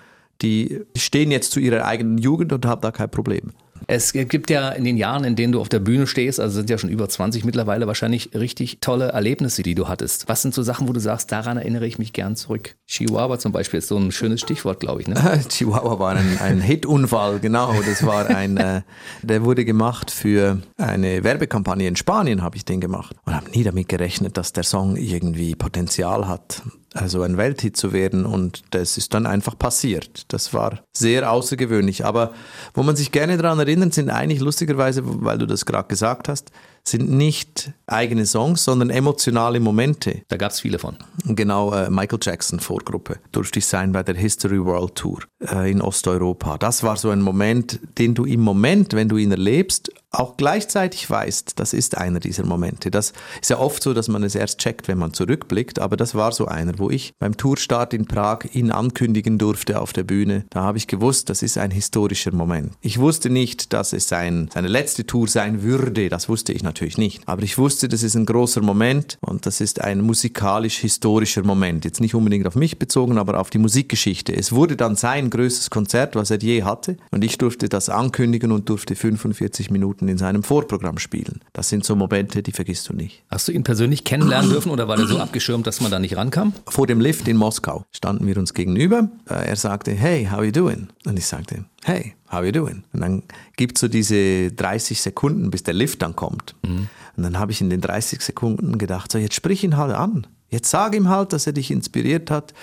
Die 0.41 0.81
stehen 0.95 1.31
jetzt 1.31 1.51
zu 1.51 1.59
ihrer 1.59 1.85
eigenen 1.85 2.17
Jugend 2.17 2.53
und 2.53 2.65
haben 2.65 2.81
da 2.81 2.91
kein 2.91 3.09
Problem. 3.09 3.53
Es 3.87 4.13
gibt 4.13 4.49
ja 4.49 4.69
in 4.69 4.83
den 4.83 4.97
Jahren, 4.97 5.23
in 5.23 5.35
denen 5.35 5.53
du 5.53 5.61
auf 5.61 5.69
der 5.69 5.79
Bühne 5.79 6.07
stehst, 6.07 6.39
also 6.39 6.55
sind 6.55 6.69
ja 6.69 6.77
schon 6.77 6.89
über 6.89 7.07
20 7.07 7.45
mittlerweile, 7.45 7.87
wahrscheinlich 7.87 8.31
richtig 8.33 8.79
tolle 8.81 9.09
Erlebnisse, 9.09 9.63
die 9.63 9.75
du 9.75 9.87
hattest. 9.87 10.27
Was 10.27 10.41
sind 10.41 10.53
so 10.53 10.63
Sachen, 10.63 10.87
wo 10.87 10.93
du 10.93 10.99
sagst, 10.99 11.31
daran 11.31 11.57
erinnere 11.57 11.85
ich 11.87 11.99
mich 11.99 12.13
gern 12.13 12.35
zurück? 12.35 12.75
Chihuahua 12.87 13.39
zum 13.39 13.51
Beispiel 13.51 13.79
ist 13.79 13.87
so 13.87 13.97
ein 13.97 14.11
schönes 14.11 14.41
Stichwort, 14.41 14.79
glaube 14.79 15.01
ich. 15.01 15.07
Ne? 15.07 15.15
Chihuahua 15.49 15.99
war 15.99 16.15
ein, 16.15 16.39
ein 16.39 16.61
Hitunfall, 16.61 17.39
genau. 17.39 17.73
Das 17.85 18.05
war 18.05 18.27
ein, 18.27 18.57
äh, 18.57 18.81
der 19.21 19.43
wurde 19.43 19.65
gemacht 19.65 20.11
für 20.11 20.61
eine 20.77 21.23
Werbekampagne 21.23 21.87
in 21.87 21.95
Spanien, 21.95 22.41
habe 22.41 22.57
ich 22.57 22.65
den 22.65 22.81
gemacht. 22.81 23.15
Und 23.25 23.35
habe 23.35 23.49
nie 23.51 23.63
damit 23.63 23.89
gerechnet, 23.89 24.37
dass 24.37 24.53
der 24.53 24.63
Song 24.63 24.95
irgendwie 24.95 25.55
Potenzial 25.55 26.27
hat 26.27 26.61
also 26.97 27.21
ein 27.21 27.37
Welthit 27.37 27.77
zu 27.77 27.93
werden 27.93 28.25
und 28.25 28.63
das 28.71 28.97
ist 28.97 29.13
dann 29.13 29.25
einfach 29.25 29.57
passiert. 29.57 30.25
Das 30.29 30.53
war 30.53 30.81
sehr 30.93 31.31
außergewöhnlich. 31.31 32.05
Aber 32.05 32.33
wo 32.73 32.83
man 32.83 32.95
sich 32.95 33.11
gerne 33.11 33.37
daran 33.37 33.59
erinnert, 33.59 33.93
sind 33.93 34.09
eigentlich 34.09 34.39
lustigerweise, 34.39 35.01
weil 35.03 35.37
du 35.37 35.45
das 35.45 35.65
gerade 35.65 35.87
gesagt 35.87 36.27
hast, 36.27 36.51
sind 36.87 37.09
nicht 37.11 37.71
eigene 37.85 38.25
Songs, 38.25 38.63
sondern 38.63 38.89
emotionale 38.89 39.59
Momente. 39.59 40.21
Da 40.29 40.37
gab 40.37 40.51
es 40.51 40.61
viele 40.61 40.79
von. 40.79 40.97
Genau, 41.25 41.73
äh, 41.73 41.89
Michael 41.89 42.19
Jackson 42.21 42.59
Vorgruppe 42.59 43.19
durfte 43.31 43.59
ich 43.59 43.65
sein 43.65 43.91
bei 43.91 44.03
der 44.03 44.15
History 44.15 44.63
World 44.63 44.95
Tour 44.95 45.19
äh, 45.41 45.69
in 45.69 45.81
Osteuropa. 45.81 46.57
Das 46.57 46.83
war 46.83 46.95
so 46.95 47.09
ein 47.09 47.21
Moment, 47.21 47.79
den 47.97 48.15
du 48.15 48.25
im 48.25 48.41
Moment, 48.41 48.93
wenn 48.93 49.09
du 49.09 49.17
ihn 49.17 49.31
erlebst, 49.31 49.91
auch 50.11 50.37
gleichzeitig 50.37 51.09
weißt, 51.09 51.59
das 51.59 51.73
ist 51.73 51.97
einer 51.97 52.19
dieser 52.19 52.45
Momente. 52.45 52.89
Das 52.91 53.13
ist 53.41 53.49
ja 53.49 53.59
oft 53.59 53.83
so, 53.83 53.93
dass 53.93 54.07
man 54.07 54.23
es 54.23 54.35
erst 54.35 54.59
checkt, 54.59 54.87
wenn 54.87 54.97
man 54.97 55.13
zurückblickt, 55.13 55.79
aber 55.79 55.97
das 55.97 56.15
war 56.15 56.31
so 56.31 56.45
einer, 56.45 56.79
wo 56.79 56.89
ich 56.89 57.13
beim 57.19 57.35
Tourstart 57.35 57.93
in 57.93 58.05
Prag 58.05 58.39
ihn 58.53 58.71
ankündigen 58.71 59.37
durfte 59.37 59.81
auf 59.81 59.91
der 59.91 60.03
Bühne. 60.03 60.45
Da 60.49 60.61
habe 60.61 60.77
ich 60.77 60.87
gewusst, 60.87 61.29
das 61.29 61.43
ist 61.43 61.57
ein 61.57 61.71
historischer 61.71 62.33
Moment. 62.33 62.73
Ich 62.81 62.99
wusste 62.99 63.29
nicht, 63.29 63.73
dass 63.73 63.91
es 63.91 64.07
sein, 64.07 64.49
seine 64.53 64.69
letzte 64.69 65.05
Tour 65.05 65.27
sein 65.27 65.61
würde, 65.61 66.09
das 66.09 66.29
wusste 66.29 66.53
ich 66.53 66.63
natürlich 66.63 66.97
nicht, 66.97 67.27
aber 67.27 67.43
ich 67.43 67.57
wusste, 67.57 67.89
das 67.89 68.03
ist 68.03 68.15
ein 68.15 68.25
großer 68.25 68.61
Moment 68.61 69.17
und 69.21 69.45
das 69.45 69.59
ist 69.59 69.81
ein 69.81 70.01
musikalisch-historischer 70.01 71.43
Moment. 71.43 71.83
Jetzt 71.83 71.99
nicht 71.99 72.15
unbedingt 72.15 72.47
auf 72.47 72.55
mich 72.55 72.79
bezogen, 72.79 73.17
aber 73.17 73.39
auf 73.39 73.49
die 73.49 73.57
Musikgeschichte. 73.57 74.33
Es 74.33 74.53
wurde 74.53 74.77
dann 74.77 74.95
sein 74.95 75.29
größtes 75.29 75.69
Konzert, 75.69 76.15
was 76.15 76.31
er 76.31 76.39
je 76.39 76.63
hatte 76.63 76.97
und 77.11 77.23
ich 77.25 77.37
durfte 77.37 77.67
das 77.67 77.89
ankündigen 77.89 78.51
und 78.51 78.69
durfte 78.69 78.95
45 78.95 79.69
Minuten 79.69 79.96
Minuten 79.97 80.07
in 80.07 80.17
seinem 80.17 80.43
Vorprogramm 80.43 80.97
spielen. 80.97 81.41
Das 81.53 81.69
sind 81.69 81.83
so 81.83 81.95
Momente, 81.95 82.43
die 82.43 82.51
vergisst 82.51 82.89
du 82.89 82.93
nicht. 82.93 83.23
Hast 83.29 83.47
du 83.47 83.51
ihn 83.51 83.63
persönlich 83.63 84.03
kennenlernen 84.03 84.49
dürfen 84.51 84.71
oder 84.71 84.87
war 84.87 84.97
der 84.97 85.07
so 85.07 85.17
abgeschirmt, 85.19 85.67
dass 85.67 85.81
man 85.81 85.91
da 85.91 85.99
nicht 85.99 86.15
rankam? 86.15 86.53
Vor 86.67 86.87
dem 86.87 86.99
Lift 86.99 87.27
in 87.27 87.37
Moskau 87.37 87.85
standen 87.91 88.25
wir 88.27 88.37
uns 88.37 88.53
gegenüber. 88.53 89.09
Äh, 89.29 89.49
er 89.49 89.55
sagte, 89.55 89.91
hey, 89.91 90.27
how 90.31 90.43
you 90.43 90.51
doing? 90.51 90.87
Und 91.05 91.17
ich 91.17 91.25
sagte, 91.25 91.65
hey, 91.83 92.15
how 92.31 92.43
you 92.43 92.51
doing? 92.51 92.83
Und 92.93 93.01
dann 93.01 93.23
gibt 93.55 93.77
es 93.77 93.81
so 93.81 93.87
diese 93.87 94.51
30 94.51 95.01
Sekunden, 95.01 95.49
bis 95.49 95.63
der 95.63 95.73
Lift 95.73 96.01
dann 96.01 96.15
kommt. 96.15 96.55
Mhm. 96.63 96.87
Und 97.15 97.23
dann 97.23 97.39
habe 97.39 97.51
ich 97.51 97.61
in 97.61 97.69
den 97.69 97.81
30 97.81 98.21
Sekunden 98.21 98.77
gedacht, 98.77 99.11
so 99.11 99.17
jetzt 99.17 99.35
sprich 99.35 99.63
ihn 99.63 99.77
halt 99.77 99.93
an. 99.93 100.27
Jetzt 100.49 100.69
sag 100.69 100.95
ihm 100.95 101.09
halt, 101.09 101.33
dass 101.33 101.45
er 101.45 101.53
dich 101.53 101.71
inspiriert 101.71 102.31
hat 102.31 102.53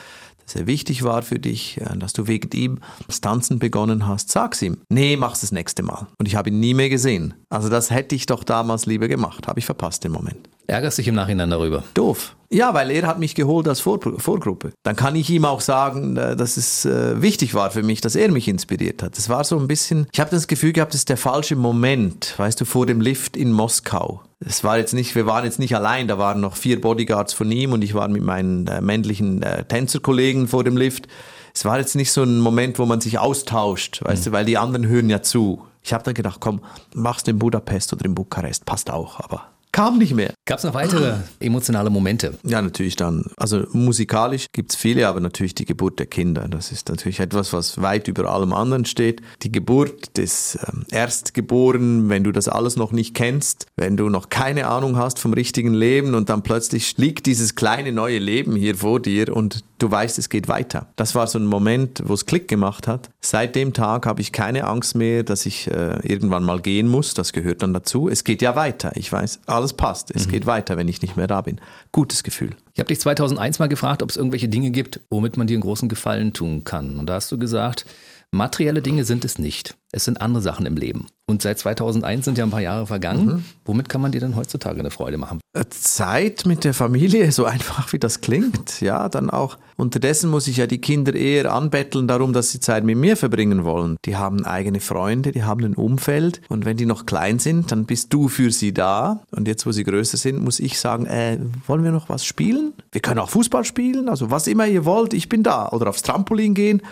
er 0.55 0.67
wichtig 0.67 1.03
war 1.03 1.23
für 1.23 1.39
dich, 1.39 1.81
äh, 1.81 1.97
dass 1.97 2.13
du 2.13 2.27
wegen 2.27 2.51
ihm 2.53 2.81
das 3.07 3.21
Tanzen 3.21 3.59
begonnen 3.59 4.07
hast, 4.07 4.31
sag's 4.31 4.61
ihm. 4.63 4.79
Nee, 4.89 5.17
mach's 5.17 5.41
das 5.41 5.53
nächste 5.53 5.83
Mal. 5.83 6.07
Und 6.19 6.27
ich 6.27 6.37
habe 6.37 6.51
ihn 6.51 6.61
nie 6.61 6.75
mehr 6.75 6.91
gesehen. 6.91 7.35
Also 7.55 7.69
das 7.69 7.91
hätte 7.91 8.17
ich 8.17 8.27
doch 8.27 8.43
damals 8.43 8.85
lieber 8.85 9.07
gemacht. 9.07 9.47
Habe 9.47 9.61
ich 9.61 9.67
verpasst 9.67 10.03
den 10.03 10.11
Moment. 10.11 10.49
Ärgerst 10.67 10.99
dich 10.99 11.07
im 11.07 11.15
Nachhinein 11.15 11.51
darüber? 11.51 11.85
Doof. 11.95 12.35
Ja, 12.51 12.75
weil 12.75 12.91
er 12.91 13.07
hat 13.07 13.21
mich 13.21 13.37
geholt 13.37 13.69
als 13.69 13.79
Vor 13.81 14.01
Vorgruppe. 14.19 14.73
Dann 14.83 14.97
kann 14.97 15.15
ich 15.15 15.31
ihm 15.31 15.45
auch 15.45 15.61
sagen, 15.61 16.17
äh, 16.17 16.35
dass 16.35 16.57
es 16.57 16.85
äh, 16.85 17.23
wichtig 17.23 17.55
war 17.55 17.71
für 17.71 17.85
mich, 17.85 18.01
dass 18.01 18.17
er 18.17 18.31
mich 18.33 18.49
inspiriert 18.49 19.05
hat. 19.05 19.17
Das 19.17 19.29
war 19.29 19.45
so 19.45 19.57
ein 19.57 19.69
bisschen, 19.69 20.09
ich 20.13 20.19
habe 20.19 20.31
das 20.31 20.49
Gefühl 20.49 20.73
gehabt, 20.73 20.95
das 20.95 21.03
ist 21.03 21.09
der 21.11 21.17
falsche 21.17 21.55
Moment, 21.55 22.35
weißt 22.39 22.61
du, 22.61 22.65
vor 22.65 22.87
dem 22.87 23.01
Lift 23.01 23.37
in 23.37 23.53
Moskau. 23.53 24.21
Es 24.41 24.65
war 24.65 24.79
jetzt 24.79 24.93
nicht, 24.93 25.15
wir 25.15 25.27
waren 25.27 25.45
jetzt 25.45 25.61
nicht 25.61 25.77
allein, 25.77 26.09
da 26.09 26.19
waren 26.19 26.41
noch 26.41 26.57
vier 26.57 26.81
Bodyguards 26.81 27.35
von 27.35 27.51
ihm 27.53 27.73
und 27.73 27.83
ich 27.83 27.95
war 27.95 28.09
mit 28.09 28.25
meinen 28.25 28.67
äh, 28.67 28.81
männlichen 28.81 29.45
Tänzerkollegen 29.69 30.49
vor 30.49 30.65
dem 30.65 30.77
Lift. 30.77 31.07
Es 31.55 31.65
war 31.65 31.79
jetzt 31.79 31.95
nicht 31.95 32.11
so 32.11 32.25
ein 32.25 32.41
Moment, 32.41 32.81
wo 32.81 32.87
man 32.87 33.01
sich 33.01 33.21
austauscht, 33.21 34.03
weißt 34.05 34.27
mhm. 34.27 34.31
du, 34.31 34.33
weil 34.33 34.45
die 34.45 34.59
anderen 34.59 34.89
hören 34.89 35.09
ja 35.09 35.23
zu. 35.23 35.63
Ich 35.85 35.93
habe 35.93 36.03
dann 36.03 36.15
gedacht, 36.15 36.41
komm, 36.41 36.61
mach's 36.95 37.25
in 37.25 37.39
Budapest 37.39 37.93
oder 37.93 38.07
in 38.07 38.15
Bukarest, 38.15 38.65
passt 38.65 38.91
auch, 38.91 39.21
aber 39.21 39.55
kam 39.75 39.99
nicht 39.99 40.15
mehr. 40.15 40.33
Gab 40.47 40.59
es 40.59 40.65
noch 40.65 40.75
weitere 40.75 41.17
emotionale 41.41 41.91
Momente? 41.91 42.35
Ja, 42.45 42.63
natürlich 42.63 42.95
dann. 42.95 43.25
Also 43.37 43.65
musikalisch 43.73 44.47
gibt 44.53 44.71
es 44.71 44.77
viele, 44.77 45.09
aber 45.09 45.19
natürlich 45.19 45.53
die 45.57 45.65
Geburt 45.65 45.99
der 45.99 46.07
Kinder. 46.07 46.47
Das 46.49 46.71
ist 46.71 46.89
natürlich 46.89 47.19
etwas, 47.19 47.53
was 47.53 47.83
weit 47.83 48.07
über 48.07 48.31
allem 48.31 48.53
anderen 48.53 48.85
steht. 48.85 49.21
Die 49.43 49.51
Geburt 49.51 50.17
des 50.17 50.57
ähm, 50.69 50.85
Erstgeborenen, 50.93 52.09
wenn 52.09 52.23
du 52.23 52.31
das 52.31 52.47
alles 52.47 52.77
noch 52.77 52.93
nicht 52.93 53.15
kennst, 53.15 53.67
wenn 53.77 53.97
du 53.97 54.09
noch 54.11 54.29
keine 54.29 54.69
Ahnung 54.69 54.97
hast 54.97 55.19
vom 55.19 55.33
richtigen 55.33 55.75
Leben 55.75 56.15
und 56.15 56.29
dann 56.29 56.43
plötzlich 56.45 56.97
liegt 56.97 57.27
dieses 57.27 57.57
kleine 57.57 57.91
neue 57.91 58.21
Leben 58.21 58.55
hier 58.55 58.77
vor 58.77 59.01
dir 59.01 59.37
und 59.37 59.65
du 59.79 59.91
weißt, 59.91 60.19
es 60.19 60.29
geht 60.29 60.49
weiter. 60.49 60.87
Das 60.97 61.15
war 61.15 61.27
so 61.27 61.39
ein 61.39 61.47
Moment, 61.47 62.03
wo 62.05 62.15
es 62.15 62.27
Klick 62.27 62.49
gemacht 62.49 62.89
hat. 62.89 63.11
Seit 63.21 63.55
dem 63.57 63.73
Tag 63.73 64.07
habe 64.07 64.21
ich 64.21 64.33
keine 64.33 64.65
Angst 64.65 64.95
mehr, 64.95 65.23
dass 65.23 65.47
ich 65.47 65.71
äh, 65.71 65.99
irgendwann 66.07 66.45
mal 66.45 66.61
gehen 66.61 66.89
muss. 66.89 67.15
Das 67.15 67.33
gehört 67.33 67.63
dann 67.63 67.75
dazu. 67.75 68.09
Es 68.09 68.25
geht 68.25 68.43
ja 68.43 68.57
weiter. 68.57 68.93
Ich 68.95 69.13
weiß, 69.13 69.41
alles 69.47 69.73
passt. 69.73 70.11
Es 70.15 70.27
mhm. 70.27 70.31
geht 70.31 70.47
weiter, 70.47 70.77
wenn 70.77 70.89
ich 70.89 71.03
nicht 71.03 71.17
mehr 71.17 71.27
da 71.27 71.41
bin. 71.41 71.61
Gutes 71.93 72.23
Gefühl. 72.23 72.51
Ich 72.73 72.81
habe 72.81 72.89
dich 72.89 73.01
2001 73.01 73.59
mal 73.59 73.69
gefragt, 73.69 74.03
ob 74.03 74.11
es 74.11 74.17
irgendwelche 74.17 74.49
Dinge 74.49 74.71
gibt, 74.71 75.01
womit 75.11 75.37
man 75.37 75.47
dir 75.47 75.55
einen 75.55 75.63
großen 75.63 75.89
Gefallen 75.89 76.33
tun 76.33 76.65
kann. 76.65 76.99
Und 76.99 77.07
da 77.07 77.15
hast 77.15 77.31
du 77.31 77.39
gesagt, 77.39 77.87
materielle 78.31 78.83
Dinge 78.83 79.05
sind 79.05 79.25
es 79.25 79.39
nicht. 79.39 79.77
Es 79.95 80.05
sind 80.05 80.21
andere 80.21 80.43
Sachen 80.43 80.67
im 80.67 80.77
Leben. 80.77 81.07
Und 81.27 81.41
seit 81.41 81.59
2001 81.59 82.25
sind 82.25 82.37
ja 82.37 82.45
ein 82.45 82.51
paar 82.51 82.61
Jahre 82.61 82.87
vergangen. 82.87 83.27
Mhm. 83.27 83.45
Womit 83.65 83.89
kann 83.89 84.01
man 84.01 84.11
dir 84.11 84.21
denn 84.21 84.35
heutzutage 84.35 84.81
eine 84.81 84.91
Freude 84.91 85.19
machen? 85.19 85.41
Äh, 85.57 85.65
Zeit 85.71 86.45
mit 86.47 86.65
der 86.65 86.75
Familie, 86.75 87.31
so 87.33 87.45
einfach 87.45 87.93
wie 87.93 87.99
das 88.01 88.21
klingt. 88.21 88.81
Ja, 88.81 89.09
dann 89.09 89.31
auch. 89.31 89.57
Unterdessen 89.77 90.31
muss 90.31 90.49
ich 90.49 90.57
ja 90.59 90.67
die 90.67 90.81
Kinder 90.81 91.15
eher 91.15 91.53
anbetteln 91.53 92.07
darum, 92.09 92.33
dass 92.33 92.51
sie 92.51 92.61
Zeit 92.61 92.85
mit 92.85 92.97
mir 92.97 93.17
verbringen 93.17 93.65
wollen. 93.65 93.97
Die 94.05 94.17
haben 94.17 94.45
eigene 94.45 94.81
Freunde, 94.81 95.33
die 95.33 95.45
haben 95.45 95.65
ein 95.65 95.75
Umfeld. 95.75 96.43
Und 96.49 96.65
wenn 96.65 96.77
die 96.77 96.87
noch 96.87 97.07
klein 97.07 97.39
sind, 97.39 97.73
dann 97.73 97.87
bist 97.87 98.13
du 98.13 98.29
für 98.29 98.51
sie 98.51 98.75
da. 98.75 99.23
Und 99.31 99.49
jetzt, 99.49 99.65
wo 99.65 99.73
sie 99.73 99.85
größer 99.85 100.17
sind, 100.17 100.43
muss 100.43 100.61
ich 100.61 100.79
sagen, 100.79 101.07
äh, 101.07 101.39
wollen 101.67 101.85
wir 101.85 101.93
noch 101.93 102.09
was 102.09 102.25
spielen? 102.25 102.73
Wir 102.93 103.01
können 103.01 103.21
auch 103.21 103.31
Fußball 103.31 103.65
spielen. 103.65 104.09
Also 104.09 104.31
was 104.31 104.47
immer 104.47 104.67
ihr 104.67 104.85
wollt, 104.85 105.15
ich 105.15 105.29
bin 105.29 105.45
da. 105.45 105.69
Oder 105.71 105.89
aufs 105.89 106.03
Trampolin 106.03 106.55
gehen. 106.55 106.83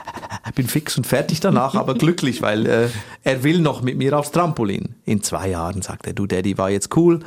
bin 0.54 0.66
fix 0.66 0.96
und 0.96 1.06
fertig 1.06 1.40
danach, 1.40 1.74
aber 1.74 1.94
glücklich, 1.98 2.42
weil 2.42 2.49
äh, 2.54 2.88
er 3.22 3.42
will 3.42 3.60
noch 3.60 3.82
mit 3.82 3.96
mir 3.96 4.18
aufs 4.18 4.30
Trampolin. 4.30 4.96
In 5.04 5.22
zwei 5.22 5.50
Jahren 5.50 5.82
sagt 5.82 6.06
er, 6.06 6.12
du 6.12 6.26
Daddy 6.26 6.58
war 6.58 6.70
jetzt 6.70 6.96
cool, 6.96 7.20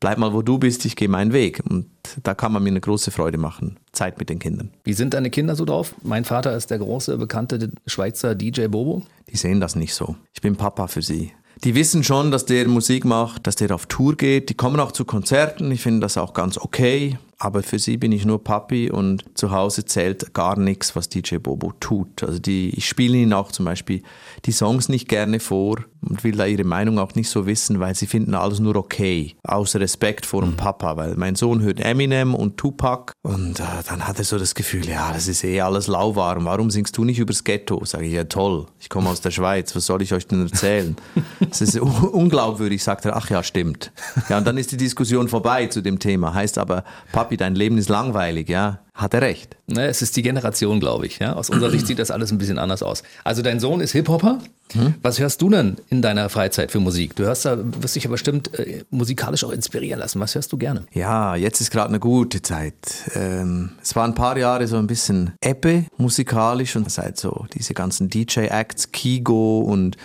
bleib 0.00 0.18
mal 0.18 0.32
wo 0.32 0.42
du 0.42 0.58
bist, 0.58 0.84
ich 0.84 0.96
gehe 0.96 1.08
meinen 1.08 1.32
Weg. 1.32 1.62
Und 1.68 1.86
da 2.22 2.34
kann 2.34 2.52
man 2.52 2.62
mir 2.62 2.70
eine 2.70 2.80
große 2.80 3.10
Freude 3.10 3.38
machen. 3.38 3.78
Zeit 3.92 4.18
mit 4.18 4.28
den 4.28 4.38
Kindern. 4.38 4.70
Wie 4.84 4.92
sind 4.92 5.14
deine 5.14 5.30
Kinder 5.30 5.56
so 5.56 5.64
drauf? 5.64 5.94
Mein 6.02 6.24
Vater 6.24 6.56
ist 6.56 6.70
der 6.70 6.78
große, 6.78 7.16
bekannte 7.16 7.70
Schweizer 7.86 8.34
DJ 8.34 8.66
Bobo. 8.66 9.02
Die 9.30 9.36
sehen 9.36 9.60
das 9.60 9.76
nicht 9.76 9.94
so. 9.94 10.16
Ich 10.32 10.40
bin 10.40 10.56
Papa 10.56 10.86
für 10.88 11.02
sie. 11.02 11.32
Die 11.62 11.74
wissen 11.74 12.02
schon, 12.02 12.30
dass 12.30 12.46
der 12.46 12.68
Musik 12.68 13.04
macht, 13.04 13.46
dass 13.46 13.56
der 13.56 13.74
auf 13.74 13.86
Tour 13.86 14.16
geht. 14.16 14.50
Die 14.50 14.54
kommen 14.54 14.80
auch 14.80 14.92
zu 14.92 15.04
Konzerten. 15.04 15.70
Ich 15.70 15.82
finde 15.82 16.00
das 16.00 16.18
auch 16.18 16.34
ganz 16.34 16.58
okay 16.58 17.16
aber 17.44 17.62
für 17.62 17.78
sie 17.78 17.98
bin 17.98 18.10
ich 18.10 18.24
nur 18.24 18.42
Papi 18.42 18.90
und 18.90 19.22
zu 19.34 19.50
Hause 19.50 19.84
zählt 19.84 20.32
gar 20.32 20.58
nichts, 20.58 20.96
was 20.96 21.10
DJ 21.10 21.36
Bobo 21.36 21.74
tut. 21.78 22.22
Also 22.22 22.38
die, 22.38 22.70
ich 22.70 22.88
spiele 22.88 23.18
ihnen 23.18 23.34
auch 23.34 23.52
zum 23.52 23.66
Beispiel 23.66 24.02
die 24.46 24.52
Songs 24.52 24.88
nicht 24.88 25.08
gerne 25.08 25.40
vor 25.40 25.84
und 26.08 26.24
will 26.24 26.36
da 26.36 26.46
ihre 26.46 26.64
Meinung 26.64 26.98
auch 26.98 27.14
nicht 27.14 27.28
so 27.28 27.46
wissen, 27.46 27.80
weil 27.80 27.94
sie 27.94 28.06
finden 28.06 28.34
alles 28.34 28.60
nur 28.60 28.76
okay, 28.76 29.36
aus 29.42 29.74
Respekt 29.76 30.26
vor 30.26 30.42
dem 30.42 30.52
mhm. 30.52 30.56
Papa, 30.56 30.96
weil 30.96 31.16
mein 31.16 31.34
Sohn 31.34 31.60
hört 31.60 31.80
Eminem 31.80 32.34
und 32.34 32.56
Tupac 32.56 33.12
und 33.22 33.60
äh, 33.60 33.64
dann 33.88 34.06
hat 34.06 34.18
er 34.18 34.24
so 34.24 34.38
das 34.38 34.54
Gefühl, 34.54 34.86
ja, 34.86 35.12
das 35.12 35.28
ist 35.28 35.44
eh 35.44 35.60
alles 35.60 35.86
lauwarm, 35.86 36.44
warum 36.46 36.70
singst 36.70 36.96
du 36.96 37.04
nicht 37.04 37.18
übers 37.18 37.44
Ghetto? 37.44 37.84
Sage 37.84 38.06
ich, 38.06 38.12
ja 38.12 38.24
toll, 38.24 38.66
ich 38.80 38.88
komme 38.88 39.08
aus 39.08 39.20
der 39.20 39.30
Schweiz, 39.30 39.74
was 39.76 39.86
soll 39.86 40.02
ich 40.02 40.12
euch 40.14 40.26
denn 40.26 40.42
erzählen? 40.42 40.96
Das 41.40 41.60
ist 41.60 41.78
unglaubwürdig, 41.78 42.82
sagt 42.82 43.04
er, 43.04 43.16
ach 43.16 43.30
ja, 43.30 43.42
stimmt. 43.42 43.92
Ja, 44.28 44.38
und 44.38 44.46
dann 44.46 44.58
ist 44.58 44.72
die 44.72 44.76
Diskussion 44.76 45.28
vorbei 45.28 45.66
zu 45.66 45.82
dem 45.82 46.00
Thema, 46.00 46.34
heißt 46.34 46.58
aber, 46.58 46.84
Papi, 47.12 47.33
Papi, 47.34 47.36
dein 47.36 47.54
Leben 47.54 47.78
ist 47.78 47.88
langweilig, 47.88 48.48
ja, 48.48 48.80
hat 48.94 49.14
er 49.14 49.22
recht. 49.22 49.56
Ne, 49.66 49.86
es 49.86 50.02
ist 50.02 50.16
die 50.16 50.22
Generation, 50.22 50.80
glaube 50.80 51.06
ich. 51.06 51.18
Ja? 51.18 51.34
Aus 51.34 51.50
unserer 51.50 51.70
Sicht 51.70 51.86
sieht 51.86 51.98
das 51.98 52.10
alles 52.10 52.30
ein 52.30 52.38
bisschen 52.38 52.58
anders 52.58 52.82
aus. 52.82 53.02
Also 53.24 53.42
dein 53.42 53.60
Sohn 53.60 53.80
ist 53.80 53.92
Hip-Hopper. 53.92 54.38
Hm? 54.72 54.94
Was 55.02 55.18
hörst 55.18 55.42
du 55.42 55.50
denn 55.50 55.76
in 55.90 56.00
deiner 56.00 56.28
Freizeit 56.28 56.70
für 56.70 56.80
Musik? 56.80 57.16
Du 57.16 57.24
hörst 57.24 57.44
da, 57.44 57.58
wirst 57.82 57.96
dich 57.96 58.04
ja 58.04 58.10
bestimmt 58.10 58.58
äh, 58.58 58.84
musikalisch 58.90 59.44
auch 59.44 59.50
inspirieren 59.50 60.00
lassen. 60.00 60.20
Was 60.20 60.34
hörst 60.34 60.52
du 60.52 60.58
gerne? 60.58 60.84
Ja, 60.92 61.36
jetzt 61.36 61.60
ist 61.60 61.70
gerade 61.70 61.88
eine 61.88 62.00
gute 62.00 62.40
Zeit. 62.40 62.74
Ähm, 63.14 63.70
es 63.82 63.94
war 63.96 64.04
ein 64.04 64.14
paar 64.14 64.36
Jahre 64.38 64.66
so 64.66 64.76
ein 64.76 64.86
bisschen 64.86 65.32
Ebbe 65.42 65.86
musikalisch 65.96 66.76
und 66.76 66.90
seit 66.90 67.18
so 67.18 67.46
diese 67.54 67.74
ganzen 67.74 68.08
DJ-Acts, 68.08 68.92
Kigo 68.92 69.60
und 69.60 69.96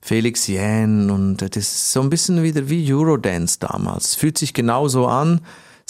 Felix 0.00 0.48
Yen 0.48 1.10
und 1.10 1.38
das 1.38 1.50
ist 1.56 1.92
so 1.92 2.00
ein 2.00 2.08
bisschen 2.08 2.42
wieder 2.42 2.68
wie 2.68 2.92
Eurodance 2.92 3.58
damals. 3.58 4.14
Fühlt 4.14 4.38
sich 4.38 4.54
genauso 4.54 5.06
an 5.06 5.40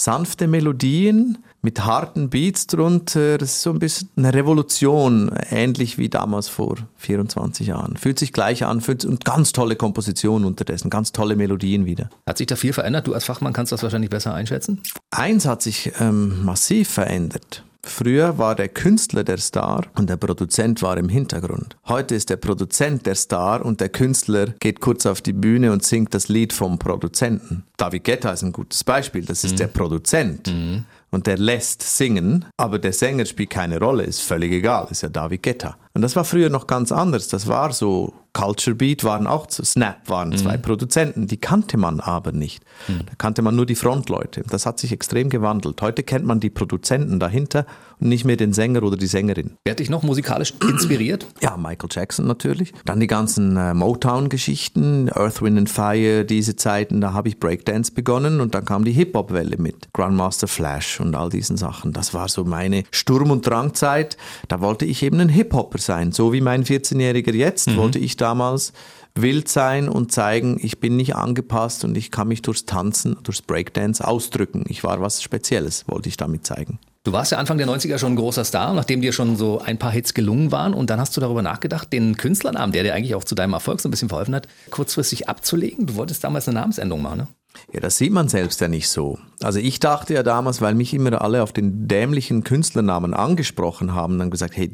sanfte 0.01 0.47
Melodien 0.47 1.39
mit 1.61 1.85
harten 1.85 2.29
Beats 2.29 2.67
drunter. 2.67 3.37
Das 3.37 3.49
ist 3.49 3.61
so 3.61 3.71
ein 3.71 3.79
bisschen 3.79 4.09
eine 4.15 4.33
Revolution, 4.33 5.31
ähnlich 5.49 5.97
wie 5.97 6.09
damals 6.09 6.47
vor 6.47 6.77
24 6.97 7.67
Jahren. 7.67 7.97
Fühlt 7.97 8.17
sich 8.17 8.31
gleich 8.31 8.63
an 8.63 8.81
fühlt, 8.81 9.03
und 9.03 9.25
ganz 9.25 9.51
tolle 9.51 9.75
Kompositionen 9.75 10.47
unterdessen, 10.47 10.89
ganz 10.89 11.11
tolle 11.11 11.35
Melodien 11.35 11.85
wieder. 11.85 12.09
Hat 12.25 12.37
sich 12.37 12.47
da 12.47 12.55
viel 12.55 12.73
verändert? 12.73 13.07
Du 13.07 13.13
als 13.13 13.25
Fachmann 13.25 13.53
kannst 13.53 13.71
das 13.71 13.83
wahrscheinlich 13.83 14.09
besser 14.09 14.33
einschätzen? 14.33 14.81
Eins 15.11 15.45
hat 15.45 15.61
sich 15.61 15.91
ähm, 15.99 16.45
massiv 16.45 16.89
verändert. 16.89 17.63
Früher 17.81 18.37
war 18.37 18.55
der 18.55 18.67
Künstler 18.67 19.23
der 19.23 19.37
Star 19.37 19.85
und 19.95 20.09
der 20.09 20.17
Produzent 20.17 20.81
war 20.81 20.97
im 20.97 21.07
Hintergrund. 21.07 21.77
Heute 21.87 22.13
ist 22.13 22.29
der 22.29 22.35
Produzent 22.35 23.05
der 23.05 23.15
Star 23.15 23.65
und 23.65 23.79
der 23.79 23.89
Künstler 23.89 24.47
geht 24.59 24.81
kurz 24.81 25.05
auf 25.05 25.21
die 25.21 25.33
Bühne 25.33 25.71
und 25.71 25.83
singt 25.83 26.13
das 26.13 26.27
Lied 26.27 26.51
vom 26.51 26.77
Produzenten. 26.77 27.63
David 27.77 28.03
Guetta 28.03 28.31
ist 28.33 28.43
ein 28.43 28.51
gutes 28.51 28.83
Beispiel, 28.83 29.23
das 29.23 29.43
ist 29.43 29.53
mhm. 29.53 29.57
der 29.57 29.67
Produzent. 29.67 30.47
Mhm. 30.47 30.85
Und 31.11 31.27
der 31.27 31.37
lässt 31.37 31.81
singen, 31.81 32.45
aber 32.57 32.79
der 32.79 32.93
Sänger 32.93 33.25
spielt 33.25 33.49
keine 33.49 33.79
Rolle, 33.79 34.03
ist 34.03 34.21
völlig 34.21 34.51
egal, 34.51 34.87
ist 34.91 35.01
ja 35.01 35.09
David 35.09 35.43
Guetta. 35.43 35.77
Und 35.93 36.01
das 36.01 36.15
war 36.15 36.23
früher 36.23 36.49
noch 36.49 36.67
ganz 36.67 36.91
anders. 36.91 37.27
Das 37.29 37.47
war 37.47 37.73
so, 37.73 38.13
Culture 38.33 38.75
Beat 38.75 39.03
waren 39.03 39.27
auch, 39.27 39.49
Snap 39.49 40.07
waren 40.07 40.37
zwei 40.37 40.57
mhm. 40.57 40.61
Produzenten, 40.61 41.27
die 41.27 41.37
kannte 41.37 41.77
man 41.77 41.99
aber 41.99 42.31
nicht. 42.31 42.63
Mhm. 42.87 43.05
Da 43.07 43.13
kannte 43.17 43.41
man 43.41 43.55
nur 43.55 43.65
die 43.65 43.75
Frontleute. 43.75 44.43
Das 44.49 44.65
hat 44.65 44.79
sich 44.79 44.91
extrem 44.91 45.29
gewandelt. 45.29 45.81
Heute 45.81 46.03
kennt 46.03 46.25
man 46.25 46.39
die 46.39 46.49
Produzenten 46.49 47.19
dahinter 47.19 47.65
und 47.99 48.09
nicht 48.09 48.25
mehr 48.25 48.37
den 48.37 48.53
Sänger 48.53 48.83
oder 48.83 48.97
die 48.97 49.07
Sängerin. 49.07 49.51
Wer 49.63 49.71
hat 49.71 49.79
dich 49.79 49.89
noch 49.89 50.03
musikalisch 50.03 50.53
inspiriert? 50.61 51.25
Ja, 51.41 51.55
Michael 51.57 51.89
Jackson 51.91 52.27
natürlich. 52.27 52.73
Dann 52.85 52.99
die 52.99 53.07
ganzen 53.07 53.55
äh, 53.55 53.73
Motown-Geschichten, 53.73 55.09
Earth, 55.13 55.41
Wind 55.41 55.57
and 55.57 55.69
Fire, 55.69 56.25
diese 56.25 56.55
Zeiten, 56.55 57.01
da 57.01 57.13
habe 57.13 57.29
ich 57.29 57.39
Breakdance 57.39 57.93
begonnen 57.93 58.41
und 58.41 58.53
dann 58.55 58.65
kam 58.65 58.83
die 58.83 58.91
Hip-Hop-Welle 58.91 59.57
mit 59.57 59.91
Grandmaster 59.93 60.47
Flash 60.47 60.99
und 60.99 61.15
all 61.15 61.29
diesen 61.29 61.55
Sachen. 61.55 61.93
Das 61.93 62.13
war 62.13 62.27
so 62.27 62.43
meine 62.43 62.83
Sturm- 62.91 63.31
und 63.31 63.47
Drangzeit. 63.47 64.17
Da 64.47 64.59
wollte 64.59 64.85
ich 64.85 65.01
eben 65.01 65.19
ein 65.21 65.29
Hip-Hopper 65.29 65.77
sein. 65.77 66.11
So 66.11 66.33
wie 66.33 66.41
mein 66.41 66.65
14-Jähriger 66.65 67.33
jetzt 67.33 67.69
mhm. 67.69 67.77
wollte 67.77 67.99
ich 67.99 68.17
damals 68.17 68.73
wild 69.15 69.47
sein 69.49 69.89
und 69.89 70.11
zeigen, 70.11 70.57
ich 70.61 70.79
bin 70.79 70.95
nicht 70.95 71.15
angepasst 71.15 71.83
und 71.83 71.97
ich 71.97 72.11
kann 72.11 72.27
mich 72.27 72.41
durchs 72.41 72.65
Tanzen, 72.65 73.17
durchs 73.23 73.41
Breakdance 73.41 74.05
ausdrücken. 74.05 74.65
Ich 74.67 74.83
war 74.83 75.01
was 75.01 75.21
Spezielles, 75.21 75.85
wollte 75.87 76.09
ich 76.09 76.17
damit 76.17 76.45
zeigen. 76.45 76.79
Du 77.03 77.13
warst 77.13 77.31
ja 77.31 77.37
Anfang 77.37 77.57
der 77.57 77.67
90er 77.67 77.97
schon 77.97 78.13
ein 78.13 78.17
großer 78.17 78.43
Star, 78.43 78.73
nachdem 78.73 79.01
dir 79.01 79.13
schon 79.13 79.37
so 79.37 79.59
ein 79.59 79.77
paar 79.79 79.91
Hits 79.91 80.13
gelungen 80.13 80.51
waren 80.51 80.73
und 80.73 80.89
dann 80.89 80.99
hast 80.99 81.15
du 81.15 81.21
darüber 81.21 81.41
nachgedacht, 81.41 81.93
den 81.93 82.17
Künstlernamen, 82.17 82.73
der 82.73 82.83
dir 82.83 82.93
eigentlich 82.93 83.15
auch 83.15 83.23
zu 83.23 83.35
deinem 83.35 83.53
Erfolg 83.53 83.79
so 83.79 83.87
ein 83.87 83.91
bisschen 83.91 84.09
verholfen 84.09 84.35
hat, 84.35 84.47
kurzfristig 84.69 85.29
abzulegen. 85.29 85.85
Du 85.85 85.95
wolltest 85.95 86.23
damals 86.23 86.47
eine 86.47 86.59
Namensänderung 86.59 87.01
machen, 87.01 87.17
ne? 87.17 87.27
Ja, 87.71 87.79
das 87.79 87.97
sieht 87.97 88.11
man 88.11 88.27
selbst 88.27 88.61
ja 88.61 88.67
nicht 88.67 88.89
so. 88.89 89.17
Also 89.41 89.59
ich 89.59 89.79
dachte 89.79 90.13
ja 90.13 90.23
damals, 90.23 90.61
weil 90.61 90.75
mich 90.75 90.93
immer 90.93 91.21
alle 91.21 91.41
auf 91.41 91.51
den 91.51 91.87
dämlichen 91.87 92.43
Künstlernamen 92.43 93.13
angesprochen 93.13 93.93
haben, 93.93 94.19
dann 94.19 94.29
gesagt, 94.29 94.55
hey, 94.55 94.71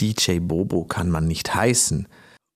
DJ 0.00 0.38
Bobo 0.40 0.84
kann 0.84 1.10
man 1.10 1.26
nicht 1.26 1.54
heißen. 1.54 2.06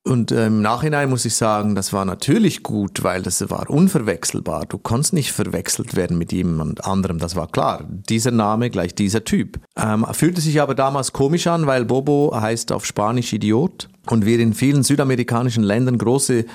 Und 0.02 0.32
äh, 0.32 0.46
im 0.46 0.62
Nachhinein 0.62 1.10
muss 1.10 1.26
ich 1.26 1.34
sagen, 1.34 1.74
das 1.74 1.92
war 1.92 2.06
natürlich 2.06 2.62
gut, 2.62 3.02
weil 3.02 3.22
das 3.22 3.50
war 3.50 3.68
unverwechselbar. 3.68 4.64
Du 4.64 4.78
konntest 4.78 5.12
nicht 5.12 5.32
verwechselt 5.32 5.94
werden 5.94 6.16
mit 6.16 6.32
jemand 6.32 6.86
anderem, 6.86 7.18
das 7.18 7.36
war 7.36 7.48
klar. 7.48 7.84
Dieser 7.88 8.30
Name 8.30 8.70
gleich 8.70 8.94
dieser 8.94 9.24
Typ. 9.24 9.60
Ähm, 9.76 10.06
fühlte 10.12 10.40
sich 10.40 10.60
aber 10.62 10.74
damals 10.74 11.12
komisch 11.12 11.46
an, 11.48 11.66
weil 11.66 11.84
Bobo 11.84 12.32
heißt 12.34 12.72
auf 12.72 12.86
Spanisch 12.86 13.34
Idiot 13.34 13.90
und 14.08 14.24
wir 14.24 14.38
in 14.38 14.54
vielen 14.54 14.84
südamerikanischen 14.84 15.62
Ländern 15.62 15.98
große 15.98 16.46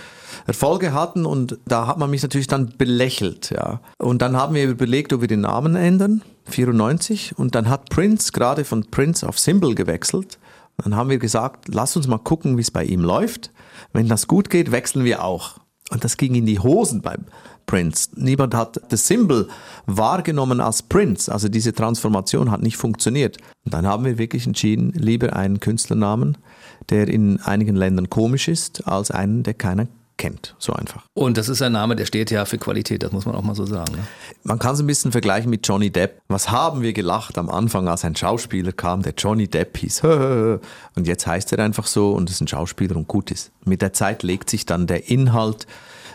Erfolge 0.47 0.93
hatten 0.93 1.27
und 1.27 1.59
da 1.67 1.85
hat 1.85 1.99
man 1.99 2.09
mich 2.09 2.23
natürlich 2.23 2.47
dann 2.47 2.73
belächelt, 2.77 3.51
ja. 3.51 3.79
Und 3.99 4.23
dann 4.23 4.35
haben 4.35 4.55
wir 4.55 4.67
überlegt, 4.67 5.13
ob 5.13 5.21
wir 5.21 5.27
den 5.27 5.41
Namen 5.41 5.75
ändern, 5.75 6.23
94, 6.45 7.37
und 7.37 7.53
dann 7.53 7.69
hat 7.69 7.89
Prince 7.89 8.31
gerade 8.31 8.65
von 8.65 8.85
Prince 8.89 9.27
auf 9.27 9.37
Symbol 9.37 9.75
gewechselt 9.75 10.39
dann 10.77 10.95
haben 10.95 11.09
wir 11.09 11.17
gesagt, 11.17 11.73
lass 11.73 11.95
uns 11.95 12.07
mal 12.07 12.17
gucken, 12.17 12.57
wie 12.57 12.61
es 12.61 12.71
bei 12.71 12.83
ihm 12.83 13.01
läuft. 13.01 13.51
Wenn 13.93 14.07
das 14.07 14.27
gut 14.27 14.49
geht, 14.49 14.71
wechseln 14.71 15.05
wir 15.05 15.23
auch. 15.23 15.59
Und 15.91 16.03
das 16.03 16.17
ging 16.17 16.35
in 16.35 16.45
die 16.45 16.59
Hosen 16.59 17.01
beim 17.01 17.25
Prince. 17.65 18.09
Niemand 18.15 18.53
hat 18.53 18.81
das 18.89 19.07
Symbol 19.07 19.47
wahrgenommen 19.85 20.59
als 20.59 20.83
Prince. 20.83 21.31
Also 21.31 21.47
diese 21.47 21.73
Transformation 21.73 22.51
hat 22.51 22.61
nicht 22.61 22.77
funktioniert. 22.77 23.37
Und 23.63 23.73
dann 23.73 23.85
haben 23.85 24.05
wir 24.05 24.17
wirklich 24.17 24.47
entschieden, 24.47 24.91
lieber 24.95 25.35
einen 25.35 25.59
Künstlernamen, 25.59 26.37
der 26.89 27.07
in 27.07 27.39
einigen 27.41 27.75
Ländern 27.75 28.09
komisch 28.09 28.47
ist, 28.47 28.87
als 28.87 29.11
einen, 29.11 29.43
der 29.43 29.53
keiner 29.53 29.87
kennt. 30.17 30.55
So 30.59 30.73
einfach. 30.73 31.03
Und 31.13 31.37
das 31.37 31.49
ist 31.49 31.61
ein 31.61 31.71
Name, 31.71 31.95
der 31.95 32.05
steht 32.05 32.31
ja 32.31 32.45
für 32.45 32.57
Qualität, 32.57 33.03
das 33.03 33.11
muss 33.11 33.25
man 33.25 33.35
auch 33.35 33.43
mal 33.43 33.55
so 33.55 33.65
sagen. 33.65 33.93
Ne? 33.93 34.07
Man 34.43 34.59
kann 34.59 34.73
es 34.73 34.79
ein 34.79 34.87
bisschen 34.87 35.11
vergleichen 35.11 35.49
mit 35.49 35.67
Johnny 35.67 35.89
Depp. 35.89 36.21
Was 36.27 36.49
haben 36.51 36.81
wir 36.81 36.93
gelacht 36.93 37.37
am 37.37 37.49
Anfang, 37.49 37.87
als 37.87 38.05
ein 38.05 38.15
Schauspieler 38.15 38.71
kam, 38.71 39.01
der 39.01 39.13
Johnny 39.17 39.47
Depp 39.47 39.77
hieß. 39.77 40.03
Und 40.95 41.07
jetzt 41.07 41.27
heißt 41.27 41.51
er 41.53 41.59
einfach 41.59 41.87
so 41.87 42.13
und 42.13 42.29
ist 42.29 42.41
ein 42.41 42.47
Schauspieler 42.47 42.95
und 42.95 43.07
gut 43.07 43.31
ist. 43.31 43.51
Mit 43.65 43.81
der 43.81 43.93
Zeit 43.93 44.23
legt 44.23 44.49
sich 44.49 44.65
dann 44.65 44.87
der 44.87 45.09
Inhalt, 45.09 45.67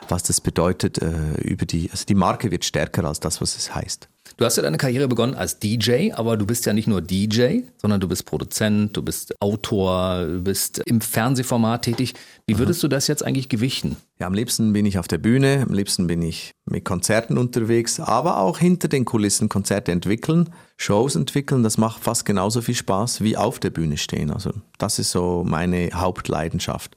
was 0.09 0.23
das 0.23 0.41
bedeutet, 0.41 0.99
äh, 0.99 1.35
über 1.43 1.67
die, 1.67 1.91
also 1.91 2.05
die 2.07 2.15
Marke 2.15 2.51
wird 2.51 2.65
stärker 2.65 3.05
als 3.05 3.21
das, 3.21 3.41
was 3.41 3.57
es 3.57 3.75
heißt. 3.75 4.09
Du 4.41 4.47
hast 4.47 4.57
ja 4.57 4.63
deine 4.63 4.79
Karriere 4.79 5.07
begonnen 5.07 5.35
als 5.35 5.59
DJ, 5.59 6.13
aber 6.15 6.39
du 6.39 6.47
bist 6.47 6.65
ja 6.65 6.73
nicht 6.73 6.89
nur 6.89 7.03
DJ, 7.03 7.59
sondern 7.77 8.01
du 8.01 8.09
bist 8.09 8.25
Produzent, 8.25 8.97
du 8.97 9.03
bist 9.03 9.35
Autor, 9.39 10.25
du 10.25 10.41
bist 10.41 10.79
im 10.87 11.03
Fernsehformat 11.03 11.83
tätig. 11.83 12.15
Wie 12.47 12.57
würdest 12.57 12.83
du 12.83 12.89
das 12.89 13.07
jetzt 13.07 13.23
eigentlich 13.23 13.51
gewichten? 13.51 13.99
Ja, 14.19 14.27
am 14.27 14.33
liebsten 14.33 14.73
bin 14.73 14.87
ich 14.87 14.99
auf 14.99 15.09
der 15.09 15.19
Bühne, 15.19 15.67
am 15.69 15.75
liebsten 15.75 16.07
bin 16.07 16.23
ich 16.23 16.53
mit 16.65 16.87
Konzerten 16.87 17.37
unterwegs, 17.37 18.01
aber 18.01 18.39
auch 18.39 18.57
hinter 18.57 18.89
den 18.89 19.05
Kulissen 19.05 19.51
Konzerte 19.51 19.93
entwickeln, 19.93 20.49
Shows 20.79 21.17
entwickeln. 21.17 21.63
Das 21.63 21.77
macht 21.77 22.03
fast 22.03 22.25
genauso 22.25 22.63
viel 22.63 22.75
Spaß 22.75 23.21
wie 23.21 23.37
auf 23.37 23.59
der 23.59 23.69
Bühne 23.69 23.99
stehen. 23.99 24.31
Also 24.31 24.53
das 24.79 24.99
ist 24.99 25.11
so 25.11 25.45
meine 25.47 25.91
Hauptleidenschaft. 25.93 26.97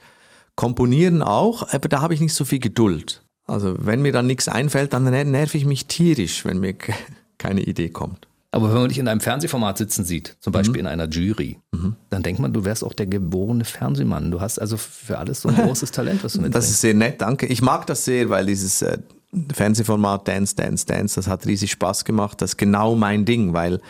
Komponieren 0.56 1.22
auch, 1.22 1.74
aber 1.74 1.90
da 1.90 2.00
habe 2.00 2.14
ich 2.14 2.22
nicht 2.22 2.36
so 2.36 2.46
viel 2.46 2.60
Geduld. 2.60 3.22
Also 3.46 3.76
wenn 3.80 4.02
mir 4.02 4.14
dann 4.14 4.28
nichts 4.28 4.48
einfällt, 4.48 4.94
dann 4.94 5.04
nerv 5.04 5.56
ich 5.56 5.66
mich 5.66 5.88
tierisch, 5.88 6.46
wenn 6.46 6.62
mir 6.62 6.76
keine 7.38 7.62
Idee 7.62 7.90
kommt. 7.90 8.28
Aber 8.54 8.70
wenn 8.70 8.82
man 8.82 8.90
dich 8.90 9.00
in 9.00 9.08
einem 9.08 9.20
Fernsehformat 9.20 9.80
sitzen 9.80 10.06
sieht, 10.06 10.38
zum 10.40 10.54
Beispiel 10.54 10.82
mhm. 10.82 10.88
in 10.88 10.88
einer 10.88 11.10
Jury, 11.10 11.58
mhm. 11.72 11.96
dann 12.12 12.22
denkt 12.22 12.40
man, 12.40 12.54
du 12.54 12.66
wärst 12.66 12.84
auch 12.84 12.94
der 12.94 13.08
geborene 13.08 13.66
Fernsehmann. 13.66 14.30
Du 14.30 14.42
hast 14.42 14.60
also 14.60 14.78
für 14.78 15.18
alles 15.18 15.42
so 15.42 15.50
ein 15.50 15.56
großes 15.66 15.90
Talent, 15.90 16.24
was 16.24 16.34
du 16.34 16.42
mitbringst. 16.42 16.56
Das 16.56 16.70
ist 16.70 16.82
sehr 16.82 16.94
nett, 16.94 17.20
danke. 17.20 17.48
Ich 17.48 17.64
mag 17.64 17.88
das 17.88 18.06
sehr, 18.06 18.30
weil 18.30 18.46
dieses 18.46 18.84
äh, 18.84 19.00
Fernsehformat 19.52 20.28
Dance, 20.28 20.56
Dance, 20.56 20.86
Dance, 20.86 21.16
das 21.16 21.28
hat 21.28 21.48
riesig 21.48 21.72
Spaß 21.72 22.06
gemacht. 22.06 22.44
Das 22.44 22.52
ist 22.52 22.58
genau 22.58 22.96
mein 22.96 23.26
Ding, 23.26 23.54
weil 23.54 23.82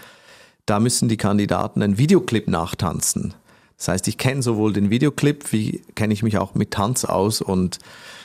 da 0.66 0.80
müssen 0.80 1.10
die 1.10 1.18
Kandidaten 1.18 1.82
einen 1.84 1.98
Videoclip 1.98 2.48
nachtanzen. 2.48 3.34
Das 3.78 3.90
heißt, 3.90 4.08
ich 4.08 4.18
kenne 4.18 4.42
sowohl 4.42 4.72
den 4.72 4.90
Videoclip, 4.90 5.52
wie 5.52 5.84
kenne 5.96 6.14
ich 6.14 6.24
mich 6.24 6.38
auch 6.38 6.56
mit 6.56 6.72
Tanz 6.72 7.04
aus 7.04 7.42
und 7.42 7.80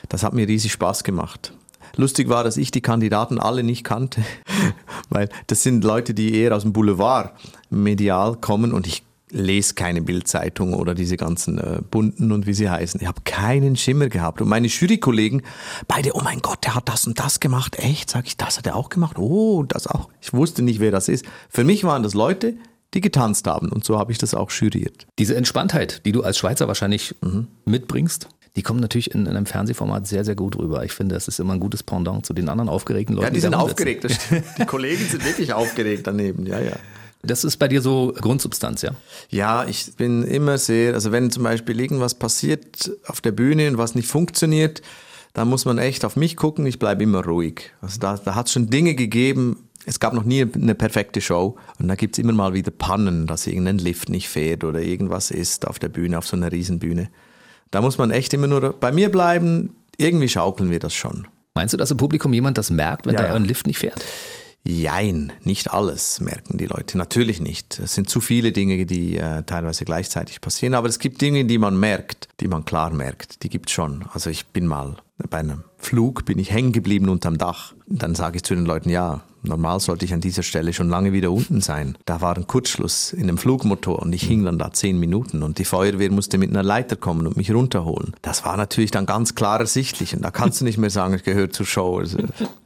das 0.09 0.23
hat 0.23 0.35
mir 0.35 0.47
riesig 0.47 0.71
Spaß 0.71 1.03
gemacht. 1.03 1.53
Lustig 1.97 2.29
war, 2.29 2.45
dass 2.45 2.57
ich 2.57 2.71
die 2.71 2.81
Kandidaten 2.81 3.39
alle 3.39 3.63
nicht 3.63 3.85
kannte, 3.85 4.23
weil 5.09 5.29
das 5.47 5.63
sind 5.63 5.85
Leute, 5.85 6.15
die 6.15 6.35
eher 6.35 6.55
aus 6.55 6.63
dem 6.63 6.73
Boulevard 6.73 7.33
medial 7.71 8.37
kommen 8.37 8.73
und 8.73 8.87
ich 8.87 9.03
lese 9.31 9.75
keine 9.75 10.03
Bildzeitung 10.03 10.75
oder 10.75 10.95
diese 10.95 11.17
ganzen 11.17 11.59
äh, 11.59 11.81
bunten 11.91 12.33
und 12.33 12.47
wie 12.47 12.55
sie 12.55 12.71
heißen. 12.71 13.01
Ich 13.01 13.07
habe 13.07 13.21
keinen 13.25 13.77
Schimmer 13.77 14.09
gehabt. 14.09 14.41
Und 14.41 14.49
meine 14.49 14.69
Jurykollegen, 14.69 15.43
beide, 15.87 16.15
oh 16.15 16.21
mein 16.23 16.41
Gott, 16.41 16.65
der 16.65 16.75
hat 16.75 16.89
das 16.89 17.07
und 17.07 17.19
das 17.19 17.41
gemacht. 17.41 17.79
Echt? 17.79 18.11
Sag 18.11 18.27
ich, 18.27 18.37
das 18.37 18.59
hat 18.59 18.67
er 18.67 18.77
auch 18.77 18.89
gemacht? 18.89 19.19
Oh, 19.19 19.65
das 19.65 19.87
auch. 19.87 20.09
Ich 20.21 20.33
wusste 20.33 20.63
nicht, 20.63 20.81
wer 20.81 20.91
das 20.91 21.09
ist. 21.09 21.25
Für 21.49 21.65
mich 21.65 21.85
waren 21.85 22.03
das 22.03 22.15
Leute, 22.15 22.57
die 22.95 23.01
getanzt 23.01 23.47
haben. 23.47 23.71
Und 23.71 23.85
so 23.85 23.99
habe 23.99 24.13
ich 24.13 24.19
das 24.19 24.35
auch 24.35 24.51
juriert. 24.51 25.07
Diese 25.19 25.37
Entspanntheit, 25.37 26.05
die 26.07 26.13
du 26.13 26.23
als 26.23 26.39
Schweizer 26.39 26.69
wahrscheinlich 26.69 27.15
mhm. 27.21 27.49
mitbringst, 27.65 28.29
die 28.57 28.63
kommen 28.63 28.81
natürlich 28.81 29.15
in, 29.15 29.27
in, 29.27 29.37
einem 29.37 29.47
Fernsehformat 29.47 30.07
sehr, 30.07 30.25
sehr 30.25 30.35
gut 30.35 30.57
rüber. 30.57 30.85
Ich 30.85 30.93
finde, 30.93 31.15
das 31.15 31.29
ist 31.29 31.39
immer 31.41 31.55
ein 31.55 31.61
gutes 31.61 31.83
Pendant 31.83 32.27
zu 32.27 32.33
den 32.33 32.49
anderen 32.49 32.69
aufgeregten 32.69 33.15
Leuten. 33.15 33.27
Ja, 33.27 33.31
die 33.31 33.41
sind 33.41 33.55
aufgeregt. 33.55 34.07
die 34.59 34.65
Kollegen 34.67 35.05
sind 35.05 35.25
wirklich 35.25 35.53
aufgeregt 35.53 36.07
daneben, 36.07 36.47
ja, 36.47 36.61
ja. 36.61 36.77
Das 37.23 37.43
ist 37.43 37.57
bei 37.57 37.67
dir 37.67 37.83
so 37.83 38.15
Grundsubstanz, 38.17 38.83
ja? 38.83 38.93
Ja, 39.29 39.65
ich 39.67 39.97
bin 39.97 40.23
immer 40.23 40.57
sehr, 40.57 40.95
also 40.95 41.11
wenn 41.11 41.31
zum 41.31 41.43
Beispiel 41.43 41.79
irgendwas 41.81 42.15
passiert 42.15 42.93
auf 43.07 43.21
der 43.21 43.33
Bühne 43.33 43.69
und 43.69 43.77
was 43.77 43.97
nicht 43.97 44.07
funktioniert, 44.07 44.83
dann 45.35 45.49
muss 45.49 45.65
man 45.65 45.79
echt 45.79 46.05
auf 46.05 46.17
mich 46.17 46.37
gucken, 46.37 46.65
ich 46.65 46.79
bleibe 46.79 47.03
immer 47.03 47.25
ruhig. 47.25 47.73
Also 47.81 47.99
da, 47.99 48.17
da 48.17 48.35
hat 48.35 48.47
es 48.47 48.53
schon 48.53 48.71
Dinge 48.71 48.95
gegeben, 48.95 49.69
es 49.85 50.01
gab 50.01 50.13
noch 50.13 50.25
nie 50.25 50.43
eine 50.43 50.75
perfekte 50.75 51.21
Show 51.21 51.57
und 51.79 51.89
da 51.89 51.95
gibt 51.95 52.17
es 52.17 52.23
immer 52.23 52.33
mal 52.33 52.55
wieder 52.55 52.71
Pannen, 52.71 53.27
dass 53.27 53.47
irgendein 53.47 53.79
Lift 53.79 54.11
nicht 54.11 54.29
fährt 54.29 54.63
oder 54.63 54.81
irgendwas 54.81 55.31
ist 55.31 55.67
auf 55.67 55.79
der 55.79 55.89
Bühne, 55.89 56.19
auf 56.19 56.27
so 56.27 56.37
einer 56.37 56.53
Riesenbühne. 56.53 57.09
Da 57.71 57.81
muss 57.81 57.99
man 57.99 58.11
echt 58.11 58.33
immer 58.35 58.47
nur 58.47 58.73
bei 58.73 58.93
mir 58.93 59.11
bleiben. 59.11 59.77
Irgendwie 59.97 60.29
schaukeln 60.29 60.71
wir 60.71 60.79
das 60.79 60.95
schon. 60.95 61.27
Meinst 61.55 61.73
du, 61.73 61.77
dass 61.77 61.91
im 61.91 61.97
Publikum 61.97 62.33
jemand 62.33 62.57
das 62.57 62.71
merkt, 62.71 63.07
wenn 63.07 63.15
ja, 63.15 63.23
da 63.23 63.35
ein 63.35 63.45
Lift 63.45 63.67
nicht 63.67 63.79
fährt? 63.79 64.05
Jein, 64.65 65.33
nicht 65.45 65.73
alles 65.73 66.21
merken 66.21 66.59
die 66.59 66.67
Leute. 66.67 66.99
Natürlich 66.99 67.41
nicht. 67.41 67.79
Es 67.79 67.95
sind 67.95 68.11
zu 68.11 68.21
viele 68.21 68.53
Dinge, 68.53 68.87
die 68.87 69.17
äh, 69.17 69.43
teilweise 69.45 69.85
gleichzeitig 69.85 70.41
passieren. 70.41 70.75
Aber 70.75 70.89
es 70.89 70.99
gibt 70.99 71.21
Dinge, 71.21 71.45
die 71.45 71.59
man 71.59 71.79
merkt, 71.79 72.29
die 72.41 72.49
man 72.49 72.65
klar 72.65 72.91
merkt. 72.91 73.43
Die 73.43 73.49
gibt 73.49 73.69
es 73.71 73.73
schon. 73.73 74.05
Also 74.13 74.31
ich 74.31 74.47
bin 74.47 74.67
mal 74.67 74.97
bei 75.31 75.39
einem 75.39 75.65
Flug, 75.77 76.25
bin 76.25 76.39
ich 76.39 76.51
hängen 76.51 76.73
geblieben 76.73 77.09
unterm 77.09 77.39
Dach. 77.39 77.75
Dann 77.87 78.15
sage 78.15 78.37
ich 78.37 78.45
zu 78.45 78.55
den 78.55 78.67
Leuten, 78.67 78.91
ja, 78.91 79.23
Normal 79.43 79.81
sollte 79.81 80.05
ich 80.05 80.13
an 80.13 80.21
dieser 80.21 80.43
Stelle 80.43 80.73
schon 80.73 80.89
lange 80.89 81.13
wieder 81.13 81.31
unten 81.31 81.61
sein. 81.61 81.97
Da 82.07 82.21
war 82.21 82.37
ein 82.37 82.47
Kurzschluss 82.47 83.13
in 83.13 83.27
dem 83.29 83.39
Flugmotor 83.39 84.01
und 84.01 84.13
ich 84.13 84.23
hing 84.23 84.45
dann 84.45 84.59
da 84.59 84.73
zehn 84.73 84.99
Minuten 84.99 85.43
und 85.43 85.59
die 85.59 85.65
Feuerwehr 85.65 86.11
musste 86.11 86.39
mit 86.39 86.51
einer 86.51 86.63
Leiter 86.63 86.97
kommen 86.97 87.27
und 87.27 87.37
mich 87.37 87.53
runterholen. 87.53 88.15
Das 88.23 88.45
war 88.45 88.57
natürlich 88.57 88.91
dann 88.91 89.07
ganz 89.07 89.35
klar 89.35 89.61
ersichtlich 89.61 90.15
und 90.15 90.23
da 90.23 90.31
kannst 90.31 90.61
du 90.61 90.65
nicht 90.65 90.79
mehr 90.79 90.91
sagen, 90.91 91.15
es 91.15 91.23
gehört 91.23 91.55
zur 91.55 91.67
Show. 91.67 91.99
Also, 91.99 92.19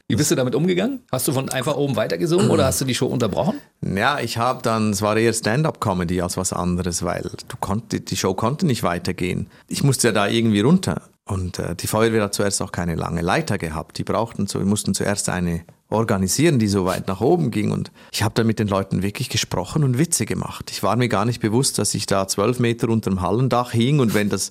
Wie 0.08 0.16
bist 0.16 0.30
du 0.30 0.34
damit 0.34 0.54
umgegangen? 0.54 1.00
Hast 1.10 1.28
du 1.28 1.32
von 1.32 1.48
einfach 1.50 1.76
oben 1.76 1.96
weitergesungen 1.96 2.50
oder 2.50 2.66
hast 2.66 2.80
du 2.80 2.84
die 2.84 2.94
Show 2.94 3.06
unterbrochen? 3.06 3.54
Ja, 3.82 4.20
ich 4.20 4.38
habe 4.38 4.62
dann, 4.62 4.90
es 4.90 5.02
war 5.02 5.16
eher 5.16 5.32
Stand-up-Comedy 5.32 6.20
als 6.20 6.36
was 6.36 6.52
anderes, 6.52 7.02
weil 7.02 7.30
du 7.48 7.56
konnt, 7.60 8.10
die 8.10 8.16
Show 8.16 8.34
konnte 8.34 8.66
nicht 8.66 8.82
weitergehen. 8.82 9.46
Ich 9.68 9.82
musste 9.82 10.08
ja 10.08 10.12
da 10.12 10.26
irgendwie 10.28 10.60
runter. 10.60 11.02
Und 11.24 11.58
äh, 11.58 11.76
die 11.76 11.86
Feuerwehr 11.86 12.24
hat 12.24 12.34
zuerst 12.34 12.60
auch 12.62 12.72
keine 12.72 12.94
lange 12.94 13.20
Leiter 13.20 13.58
gehabt. 13.58 13.98
Die 13.98 14.04
brauchten 14.04 14.46
so, 14.46 14.58
wir 14.58 14.66
mussten 14.66 14.92
zuerst 14.94 15.28
eine 15.28 15.64
organisieren, 15.88 16.58
die 16.58 16.68
so 16.68 16.84
weit 16.84 17.06
nach 17.06 17.20
oben 17.20 17.50
ging. 17.50 17.70
Und 17.70 17.92
ich 18.10 18.22
habe 18.22 18.34
da 18.34 18.44
mit 18.44 18.58
den 18.58 18.68
Leuten 18.68 19.02
wirklich 19.02 19.28
gesprochen 19.28 19.84
und 19.84 19.98
Witze 19.98 20.26
gemacht. 20.26 20.70
Ich 20.70 20.82
war 20.82 20.96
mir 20.96 21.08
gar 21.08 21.24
nicht 21.24 21.40
bewusst, 21.40 21.78
dass 21.78 21.94
ich 21.94 22.06
da 22.06 22.26
zwölf 22.26 22.58
Meter 22.58 22.88
unter 22.88 23.10
dem 23.10 23.20
Hallendach 23.20 23.72
hing 23.72 24.00
und 24.00 24.14
wenn 24.14 24.28
das 24.28 24.50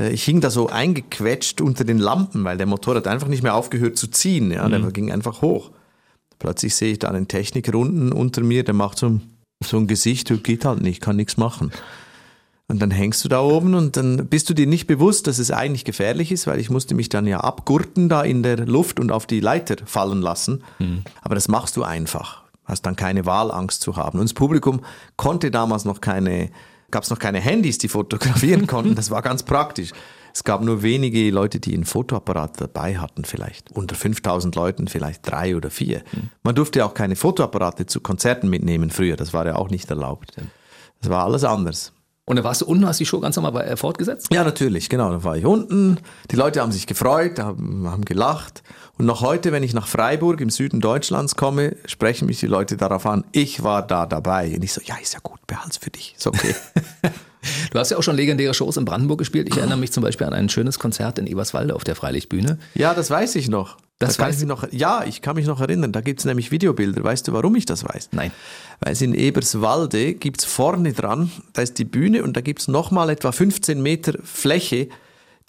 äh, 0.00 0.10
ich 0.10 0.24
hing 0.24 0.40
da 0.40 0.50
so 0.50 0.68
eingequetscht 0.68 1.60
unter 1.60 1.84
den 1.84 1.98
Lampen, 1.98 2.44
weil 2.44 2.56
der 2.56 2.66
Motor 2.66 2.96
hat 2.96 3.06
einfach 3.06 3.28
nicht 3.28 3.42
mehr 3.42 3.54
aufgehört 3.54 3.96
zu 3.96 4.08
ziehen. 4.08 4.50
Ja, 4.50 4.68
der 4.68 4.80
mhm. 4.80 4.92
ging 4.92 5.12
einfach 5.12 5.42
hoch. 5.42 5.70
Plötzlich 6.38 6.74
sehe 6.74 6.92
ich 6.92 6.98
da 6.98 7.08
einen 7.08 7.28
Techniker 7.28 7.76
unten 7.76 8.12
unter 8.12 8.42
mir, 8.42 8.64
der 8.64 8.74
macht 8.74 8.98
so, 8.98 9.20
so 9.62 9.76
ein 9.76 9.86
Gesicht, 9.86 10.32
geht 10.42 10.64
halt 10.64 10.80
nicht, 10.80 11.02
kann 11.02 11.16
nichts 11.16 11.36
machen. 11.36 11.70
Und 12.70 12.78
dann 12.78 12.92
hängst 12.92 13.24
du 13.24 13.28
da 13.28 13.40
oben 13.40 13.74
und 13.74 13.96
dann 13.96 14.28
bist 14.28 14.48
du 14.48 14.54
dir 14.54 14.68
nicht 14.68 14.86
bewusst, 14.86 15.26
dass 15.26 15.40
es 15.40 15.50
eigentlich 15.50 15.84
gefährlich 15.84 16.30
ist, 16.30 16.46
weil 16.46 16.60
ich 16.60 16.70
musste 16.70 16.94
mich 16.94 17.08
dann 17.08 17.26
ja 17.26 17.40
abgurten 17.40 18.08
da 18.08 18.22
in 18.22 18.44
der 18.44 18.64
Luft 18.64 19.00
und 19.00 19.10
auf 19.10 19.26
die 19.26 19.40
Leiter 19.40 19.74
fallen 19.86 20.22
lassen. 20.22 20.62
Mhm. 20.78 21.02
Aber 21.20 21.34
das 21.34 21.48
machst 21.48 21.76
du 21.76 21.82
einfach. 21.82 22.44
Hast 22.64 22.86
dann 22.86 22.94
keine 22.94 23.26
Wahl, 23.26 23.50
Angst 23.50 23.82
zu 23.82 23.96
haben. 23.96 24.20
Und 24.20 24.26
das 24.26 24.34
Publikum 24.34 24.82
konnte 25.16 25.50
damals 25.50 25.84
noch 25.84 26.00
keine, 26.00 26.50
gab 26.92 27.02
es 27.02 27.10
noch 27.10 27.18
keine 27.18 27.40
Handys, 27.40 27.78
die 27.78 27.88
fotografieren 27.88 28.66
konnten. 28.68 28.94
Das 28.94 29.10
war 29.10 29.20
ganz 29.20 29.42
praktisch. 29.42 29.90
Es 30.32 30.44
gab 30.44 30.62
nur 30.62 30.84
wenige 30.84 31.28
Leute, 31.32 31.58
die 31.58 31.74
einen 31.74 31.84
Fotoapparat 31.84 32.60
dabei 32.60 32.98
hatten, 32.98 33.24
vielleicht. 33.24 33.72
Unter 33.72 33.96
5000 33.96 34.54
Leuten 34.54 34.86
vielleicht 34.86 35.28
drei 35.28 35.56
oder 35.56 35.70
vier. 35.70 36.04
Mhm. 36.12 36.30
Man 36.44 36.54
durfte 36.54 36.86
auch 36.86 36.94
keine 36.94 37.16
Fotoapparate 37.16 37.86
zu 37.86 38.00
Konzerten 38.00 38.48
mitnehmen 38.48 38.90
früher. 38.90 39.16
Das 39.16 39.32
war 39.32 39.44
ja 39.44 39.56
auch 39.56 39.70
nicht 39.70 39.90
erlaubt. 39.90 40.36
Das 41.00 41.10
war 41.10 41.24
alles 41.24 41.42
anders. 41.42 41.92
Und 42.30 42.36
dann 42.36 42.44
warst 42.44 42.60
du 42.60 42.66
unten, 42.66 42.86
hast 42.86 43.00
die 43.00 43.06
Show 43.06 43.18
ganz 43.18 43.34
normal 43.34 43.60
äh, 43.62 43.76
fortgesetzt? 43.76 44.28
Ja, 44.32 44.44
natürlich, 44.44 44.88
genau. 44.88 45.10
Dann 45.10 45.24
war 45.24 45.36
ich 45.36 45.44
unten. 45.44 45.98
Die 46.30 46.36
Leute 46.36 46.60
haben 46.60 46.70
sich 46.70 46.86
gefreut, 46.86 47.40
haben, 47.40 47.90
haben 47.90 48.04
gelacht. 48.04 48.62
Und 48.98 49.06
noch 49.06 49.20
heute, 49.20 49.50
wenn 49.50 49.64
ich 49.64 49.74
nach 49.74 49.88
Freiburg 49.88 50.40
im 50.40 50.48
Süden 50.48 50.80
Deutschlands 50.80 51.34
komme, 51.34 51.74
sprechen 51.86 52.26
mich 52.26 52.38
die 52.38 52.46
Leute 52.46 52.76
darauf 52.76 53.04
an, 53.04 53.24
ich 53.32 53.64
war 53.64 53.84
da 53.84 54.06
dabei. 54.06 54.54
Und 54.54 54.62
ich 54.62 54.72
so, 54.72 54.80
ja, 54.84 54.94
ist 55.02 55.14
ja 55.14 55.18
gut, 55.20 55.44
behalt's 55.48 55.78
für 55.78 55.90
dich. 55.90 56.14
Ist 56.16 56.28
okay. 56.28 56.54
Du 57.70 57.78
hast 57.78 57.90
ja 57.90 57.96
auch 57.96 58.02
schon 58.02 58.16
legendäre 58.16 58.54
Shows 58.54 58.76
in 58.76 58.84
Brandenburg 58.84 59.18
gespielt. 59.18 59.48
Ich 59.50 59.56
erinnere 59.56 59.78
mich 59.78 59.92
zum 59.92 60.02
Beispiel 60.02 60.26
an 60.26 60.32
ein 60.32 60.48
schönes 60.48 60.78
Konzert 60.78 61.18
in 61.18 61.26
Eberswalde 61.26 61.74
auf 61.74 61.84
der 61.84 61.94
Freilichtbühne. 61.94 62.58
Ja, 62.74 62.94
das 62.94 63.10
weiß 63.10 63.36
ich 63.36 63.48
noch. 63.48 63.76
Das 63.98 64.16
da 64.16 64.24
weiß 64.24 64.40
ich 64.40 64.48
noch. 64.48 64.66
Ja, 64.72 65.04
ich 65.04 65.20
kann 65.20 65.36
mich 65.36 65.46
noch 65.46 65.60
erinnern. 65.60 65.92
Da 65.92 66.00
gibt 66.00 66.20
es 66.20 66.26
nämlich 66.26 66.50
Videobilder. 66.50 67.04
Weißt 67.04 67.28
du, 67.28 67.32
warum 67.32 67.54
ich 67.54 67.66
das 67.66 67.84
weiß? 67.84 68.10
Nein. 68.12 68.30
Weil 68.80 68.92
es 68.94 69.02
in 69.02 69.14
Eberswalde 69.14 70.14
gibt 70.14 70.40
es 70.40 70.46
vorne 70.46 70.92
dran, 70.94 71.30
da 71.52 71.62
ist 71.62 71.78
die 71.78 71.84
Bühne 71.84 72.22
und 72.22 72.36
da 72.36 72.40
gibt 72.40 72.60
es 72.60 72.68
nochmal 72.68 73.10
etwa 73.10 73.30
15 73.30 73.80
Meter 73.82 74.14
Fläche, 74.24 74.88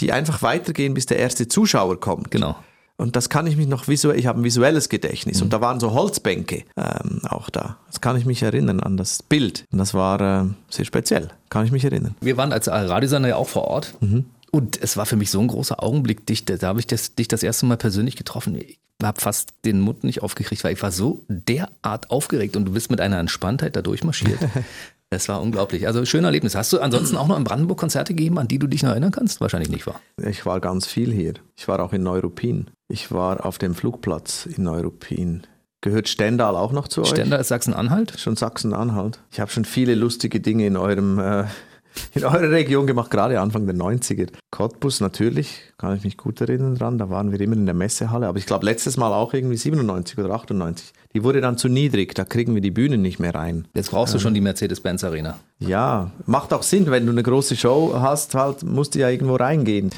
die 0.01 0.11
einfach 0.11 0.41
weitergehen, 0.41 0.93
bis 0.93 1.05
der 1.05 1.17
erste 1.17 1.47
Zuschauer 1.47 1.99
kommt. 1.99 2.31
Genau. 2.31 2.57
Und 3.01 3.15
das 3.15 3.29
kann 3.29 3.47
ich 3.47 3.57
mich 3.57 3.67
noch 3.67 3.87
visuell, 3.87 4.19
ich 4.19 4.27
habe 4.27 4.39
ein 4.39 4.43
visuelles 4.43 4.87
Gedächtnis. 4.87 5.37
Mhm. 5.37 5.45
Und 5.45 5.53
da 5.53 5.59
waren 5.59 5.79
so 5.79 5.91
Holzbänke 5.91 6.65
ähm, 6.77 7.21
auch 7.27 7.49
da. 7.49 7.77
Das 7.87 7.99
kann 7.99 8.15
ich 8.15 8.27
mich 8.27 8.43
erinnern 8.43 8.79
an 8.79 8.95
das 8.95 9.23
Bild. 9.23 9.65
Und 9.71 9.79
das 9.79 9.95
war 9.95 10.21
äh, 10.21 10.45
sehr 10.69 10.85
speziell, 10.85 11.29
kann 11.49 11.65
ich 11.65 11.71
mich 11.71 11.83
erinnern. 11.83 12.15
Wir 12.21 12.37
waren 12.37 12.53
als 12.53 12.67
Radiosender 12.67 13.29
ja 13.29 13.37
auch 13.37 13.49
vor 13.49 13.63
Ort. 13.63 13.95
Mhm. 14.01 14.25
Und 14.51 14.79
es 14.79 14.97
war 14.97 15.07
für 15.07 15.15
mich 15.15 15.31
so 15.31 15.39
ein 15.39 15.47
großer 15.47 15.81
Augenblick, 15.81 16.27
dich, 16.27 16.45
da 16.45 16.61
habe 16.61 16.79
ich 16.79 16.85
das, 16.85 17.15
dich 17.15 17.27
das 17.27 17.41
erste 17.41 17.65
Mal 17.65 17.77
persönlich 17.77 18.17
getroffen. 18.17 18.55
Ich 18.55 18.77
habe 19.01 19.19
fast 19.19 19.49
den 19.65 19.79
Mund 19.79 20.03
nicht 20.03 20.21
aufgekriegt, 20.21 20.63
weil 20.63 20.73
ich 20.73 20.83
war 20.83 20.91
so 20.91 21.23
derart 21.27 22.11
aufgeregt 22.11 22.55
und 22.55 22.65
du 22.65 22.73
bist 22.73 22.91
mit 22.91 23.01
einer 23.01 23.17
Entspanntheit 23.17 23.75
da 23.75 23.81
durchmarschiert. 23.81 24.39
Es 25.13 25.27
war 25.27 25.41
unglaublich. 25.41 25.87
Also 25.87 26.05
schönes 26.05 26.27
Erlebnis. 26.27 26.55
Hast 26.55 26.71
du 26.71 26.79
ansonsten 26.79 27.17
auch 27.17 27.27
noch 27.27 27.37
in 27.37 27.43
Brandenburg 27.43 27.77
Konzerte 27.77 28.13
gegeben, 28.13 28.39
an 28.39 28.47
die 28.47 28.59
du 28.59 28.67
dich 28.67 28.81
noch 28.81 28.91
erinnern 28.91 29.11
kannst? 29.11 29.41
Wahrscheinlich 29.41 29.69
nicht, 29.69 29.85
war. 29.85 29.99
Ich 30.25 30.45
war 30.45 30.61
ganz 30.61 30.87
viel 30.87 31.11
hier. 31.11 31.33
Ich 31.57 31.67
war 31.67 31.81
auch 31.81 31.91
in 31.91 32.01
Neuruppin. 32.01 32.67
Ich 32.91 33.09
war 33.09 33.45
auf 33.45 33.57
dem 33.57 33.73
Flugplatz 33.73 34.45
in 34.45 34.63
Neuruppin. 34.63 35.43
Gehört 35.79 36.09
Stendal 36.09 36.57
auch 36.57 36.73
noch 36.73 36.89
zu 36.89 37.01
euch? 37.01 37.07
Stendal 37.07 37.39
ist 37.39 37.47
Sachsen-Anhalt? 37.47 38.19
Schon 38.19 38.35
Sachsen-Anhalt. 38.35 39.19
Ich 39.31 39.39
habe 39.39 39.49
schon 39.49 39.63
viele 39.63 39.95
lustige 39.95 40.41
Dinge 40.41 40.67
in 40.67 40.75
eurem 40.75 41.17
äh, 41.17 41.45
in 42.13 42.25
eurer 42.25 42.51
Region 42.51 42.87
gemacht, 42.87 43.09
gerade 43.09 43.39
Anfang 43.39 43.65
der 43.65 43.75
90er. 43.75 44.27
Cottbus 44.51 44.99
natürlich, 44.99 45.61
kann 45.77 45.95
ich 45.95 46.03
mich 46.03 46.17
gut 46.17 46.41
erinnern 46.41 46.75
dran, 46.75 46.97
da 46.97 47.09
waren 47.09 47.31
wir 47.31 47.39
immer 47.39 47.55
in 47.55 47.65
der 47.65 47.75
Messehalle, 47.75 48.27
aber 48.27 48.37
ich 48.37 48.45
glaube 48.45 48.65
letztes 48.65 48.97
Mal 48.97 49.13
auch 49.13 49.33
irgendwie 49.33 49.57
97 49.57 50.17
oder 50.17 50.31
98. 50.31 50.91
Die 51.13 51.23
wurde 51.23 51.39
dann 51.39 51.57
zu 51.57 51.69
niedrig, 51.69 52.13
da 52.13 52.25
kriegen 52.25 52.53
wir 52.55 52.61
die 52.61 52.71
Bühnen 52.71 53.01
nicht 53.01 53.19
mehr 53.19 53.33
rein. 53.33 53.67
Jetzt 53.73 53.91
brauchst 53.91 54.13
du 54.13 54.19
schon 54.19 54.33
die 54.33 54.41
Mercedes-Benz 54.41 55.03
Arena. 55.05 55.37
Ja, 55.59 56.11
macht 56.25 56.53
auch 56.53 56.63
Sinn, 56.63 56.91
wenn 56.91 57.05
du 57.05 57.13
eine 57.13 57.23
große 57.23 57.55
Show 57.55 57.95
hast, 57.95 58.35
halt 58.35 58.63
musst 58.63 58.95
du 58.95 58.99
ja 58.99 59.09
irgendwo 59.09 59.35
reingehen. 59.35 59.91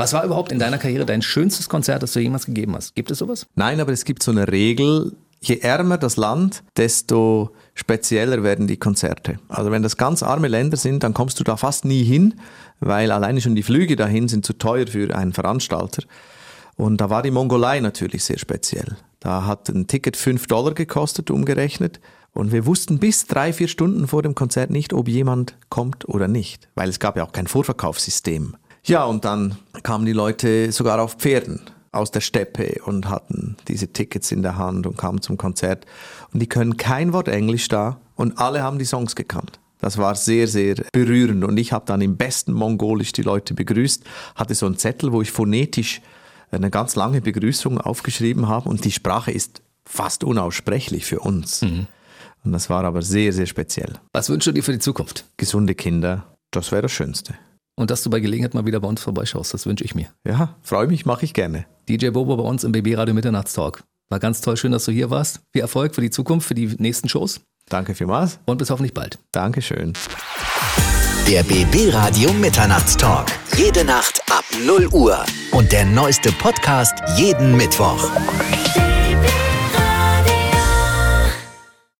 Was 0.00 0.14
war 0.14 0.24
überhaupt 0.24 0.50
in 0.50 0.58
deiner 0.58 0.78
Karriere 0.78 1.04
dein 1.04 1.20
schönstes 1.20 1.68
Konzert, 1.68 2.02
das 2.02 2.14
du 2.14 2.20
jemals 2.20 2.46
gegeben 2.46 2.74
hast? 2.74 2.94
Gibt 2.94 3.10
es 3.10 3.18
sowas? 3.18 3.46
Nein, 3.54 3.80
aber 3.82 3.92
es 3.92 4.06
gibt 4.06 4.22
so 4.22 4.30
eine 4.30 4.50
Regel, 4.50 5.12
je 5.42 5.58
ärmer 5.58 5.98
das 5.98 6.16
Land, 6.16 6.62
desto 6.78 7.50
spezieller 7.74 8.42
werden 8.42 8.66
die 8.66 8.78
Konzerte. 8.78 9.38
Also 9.48 9.70
wenn 9.70 9.82
das 9.82 9.98
ganz 9.98 10.22
arme 10.22 10.48
Länder 10.48 10.78
sind, 10.78 11.02
dann 11.02 11.12
kommst 11.12 11.38
du 11.38 11.44
da 11.44 11.58
fast 11.58 11.84
nie 11.84 12.02
hin, 12.02 12.40
weil 12.78 13.10
alleine 13.10 13.42
schon 13.42 13.54
die 13.54 13.62
Flüge 13.62 13.94
dahin 13.94 14.26
sind 14.26 14.46
zu 14.46 14.54
teuer 14.54 14.86
für 14.86 15.14
einen 15.14 15.34
Veranstalter. 15.34 16.02
Und 16.76 17.02
da 17.02 17.10
war 17.10 17.22
die 17.22 17.30
Mongolei 17.30 17.80
natürlich 17.80 18.24
sehr 18.24 18.38
speziell. 18.38 18.96
Da 19.18 19.44
hat 19.44 19.68
ein 19.68 19.86
Ticket 19.86 20.16
5 20.16 20.46
Dollar 20.46 20.72
gekostet, 20.72 21.30
umgerechnet. 21.30 22.00
Und 22.32 22.52
wir 22.52 22.64
wussten 22.64 23.00
bis 23.00 23.26
drei, 23.26 23.52
vier 23.52 23.68
Stunden 23.68 24.08
vor 24.08 24.22
dem 24.22 24.34
Konzert 24.34 24.70
nicht, 24.70 24.94
ob 24.94 25.08
jemand 25.08 25.56
kommt 25.68 26.08
oder 26.08 26.26
nicht, 26.26 26.68
weil 26.74 26.88
es 26.88 27.00
gab 27.00 27.18
ja 27.18 27.24
auch 27.24 27.32
kein 27.32 27.48
Vorverkaufssystem. 27.48 28.56
Ja, 28.84 29.04
und 29.04 29.24
dann 29.24 29.56
kamen 29.82 30.06
die 30.06 30.12
Leute 30.12 30.72
sogar 30.72 31.00
auf 31.00 31.14
Pferden 31.14 31.60
aus 31.92 32.10
der 32.10 32.20
Steppe 32.20 32.80
und 32.84 33.08
hatten 33.08 33.56
diese 33.68 33.92
Tickets 33.92 34.30
in 34.30 34.42
der 34.42 34.56
Hand 34.56 34.86
und 34.86 34.96
kamen 34.96 35.20
zum 35.22 35.36
Konzert. 35.36 35.86
Und 36.32 36.40
die 36.40 36.48
können 36.48 36.76
kein 36.76 37.12
Wort 37.12 37.28
Englisch 37.28 37.68
da 37.68 38.00
und 38.14 38.38
alle 38.38 38.62
haben 38.62 38.78
die 38.78 38.84
Songs 38.84 39.16
gekannt. 39.16 39.58
Das 39.80 39.98
war 39.98 40.14
sehr, 40.14 40.46
sehr 40.46 40.76
berührend. 40.92 41.42
Und 41.42 41.56
ich 41.56 41.72
habe 41.72 41.86
dann 41.86 42.00
im 42.02 42.16
besten 42.16 42.52
Mongolisch 42.52 43.12
die 43.12 43.22
Leute 43.22 43.54
begrüßt, 43.54 44.04
hatte 44.34 44.54
so 44.54 44.66
einen 44.66 44.76
Zettel, 44.76 45.12
wo 45.12 45.22
ich 45.22 45.32
phonetisch 45.32 46.02
eine 46.50 46.70
ganz 46.70 46.96
lange 46.96 47.20
Begrüßung 47.20 47.80
aufgeschrieben 47.80 48.46
habe. 48.48 48.68
Und 48.68 48.84
die 48.84 48.92
Sprache 48.92 49.32
ist 49.32 49.62
fast 49.84 50.22
unaussprechlich 50.22 51.06
für 51.06 51.20
uns. 51.20 51.62
Mhm. 51.62 51.86
Und 52.44 52.52
das 52.52 52.70
war 52.70 52.84
aber 52.84 53.02
sehr, 53.02 53.32
sehr 53.32 53.46
speziell. 53.46 53.98
Was 54.12 54.28
wünschst 54.28 54.48
du 54.48 54.52
dir 54.52 54.62
für 54.62 54.72
die 54.72 54.78
Zukunft? 54.78 55.24
Gesunde 55.36 55.74
Kinder, 55.74 56.26
das 56.50 56.72
wäre 56.72 56.82
das 56.82 56.92
Schönste. 56.92 57.34
Und 57.80 57.90
dass 57.90 58.02
du 58.02 58.10
bei 58.10 58.20
Gelegenheit 58.20 58.52
mal 58.52 58.66
wieder 58.66 58.78
bei 58.78 58.88
uns 58.88 59.00
vorbeischaust, 59.00 59.54
das 59.54 59.64
wünsche 59.64 59.84
ich 59.84 59.94
mir. 59.94 60.08
Ja, 60.28 60.54
freue 60.60 60.86
mich, 60.86 61.06
mache 61.06 61.24
ich 61.24 61.32
gerne. 61.32 61.64
DJ 61.88 62.10
Bobo 62.10 62.36
bei 62.36 62.42
uns 62.42 62.62
im 62.62 62.72
BB 62.72 62.94
Radio 62.94 63.14
Mitternachtstalk. 63.14 63.82
War 64.10 64.18
ganz 64.18 64.42
toll, 64.42 64.58
schön, 64.58 64.72
dass 64.72 64.84
du 64.84 64.92
hier 64.92 65.08
warst. 65.08 65.40
Viel 65.54 65.62
Erfolg 65.62 65.94
für 65.94 66.02
die 66.02 66.10
Zukunft, 66.10 66.46
für 66.46 66.52
die 66.52 66.66
nächsten 66.76 67.08
Shows. 67.08 67.40
Danke 67.70 67.94
vielmals. 67.94 68.38
Und 68.44 68.58
bis 68.58 68.68
hoffentlich 68.68 68.92
bald. 68.92 69.18
Dankeschön. 69.32 69.94
Der 71.26 71.42
BB 71.42 71.94
Radio 71.94 72.30
Mitternachtstalk. 72.34 73.28
Jede 73.56 73.82
Nacht 73.82 74.20
ab 74.30 74.44
0 74.66 74.88
Uhr. 74.88 75.24
Und 75.52 75.72
der 75.72 75.86
neueste 75.86 76.32
Podcast 76.32 76.92
jeden 77.16 77.56
Mittwoch. 77.56 78.10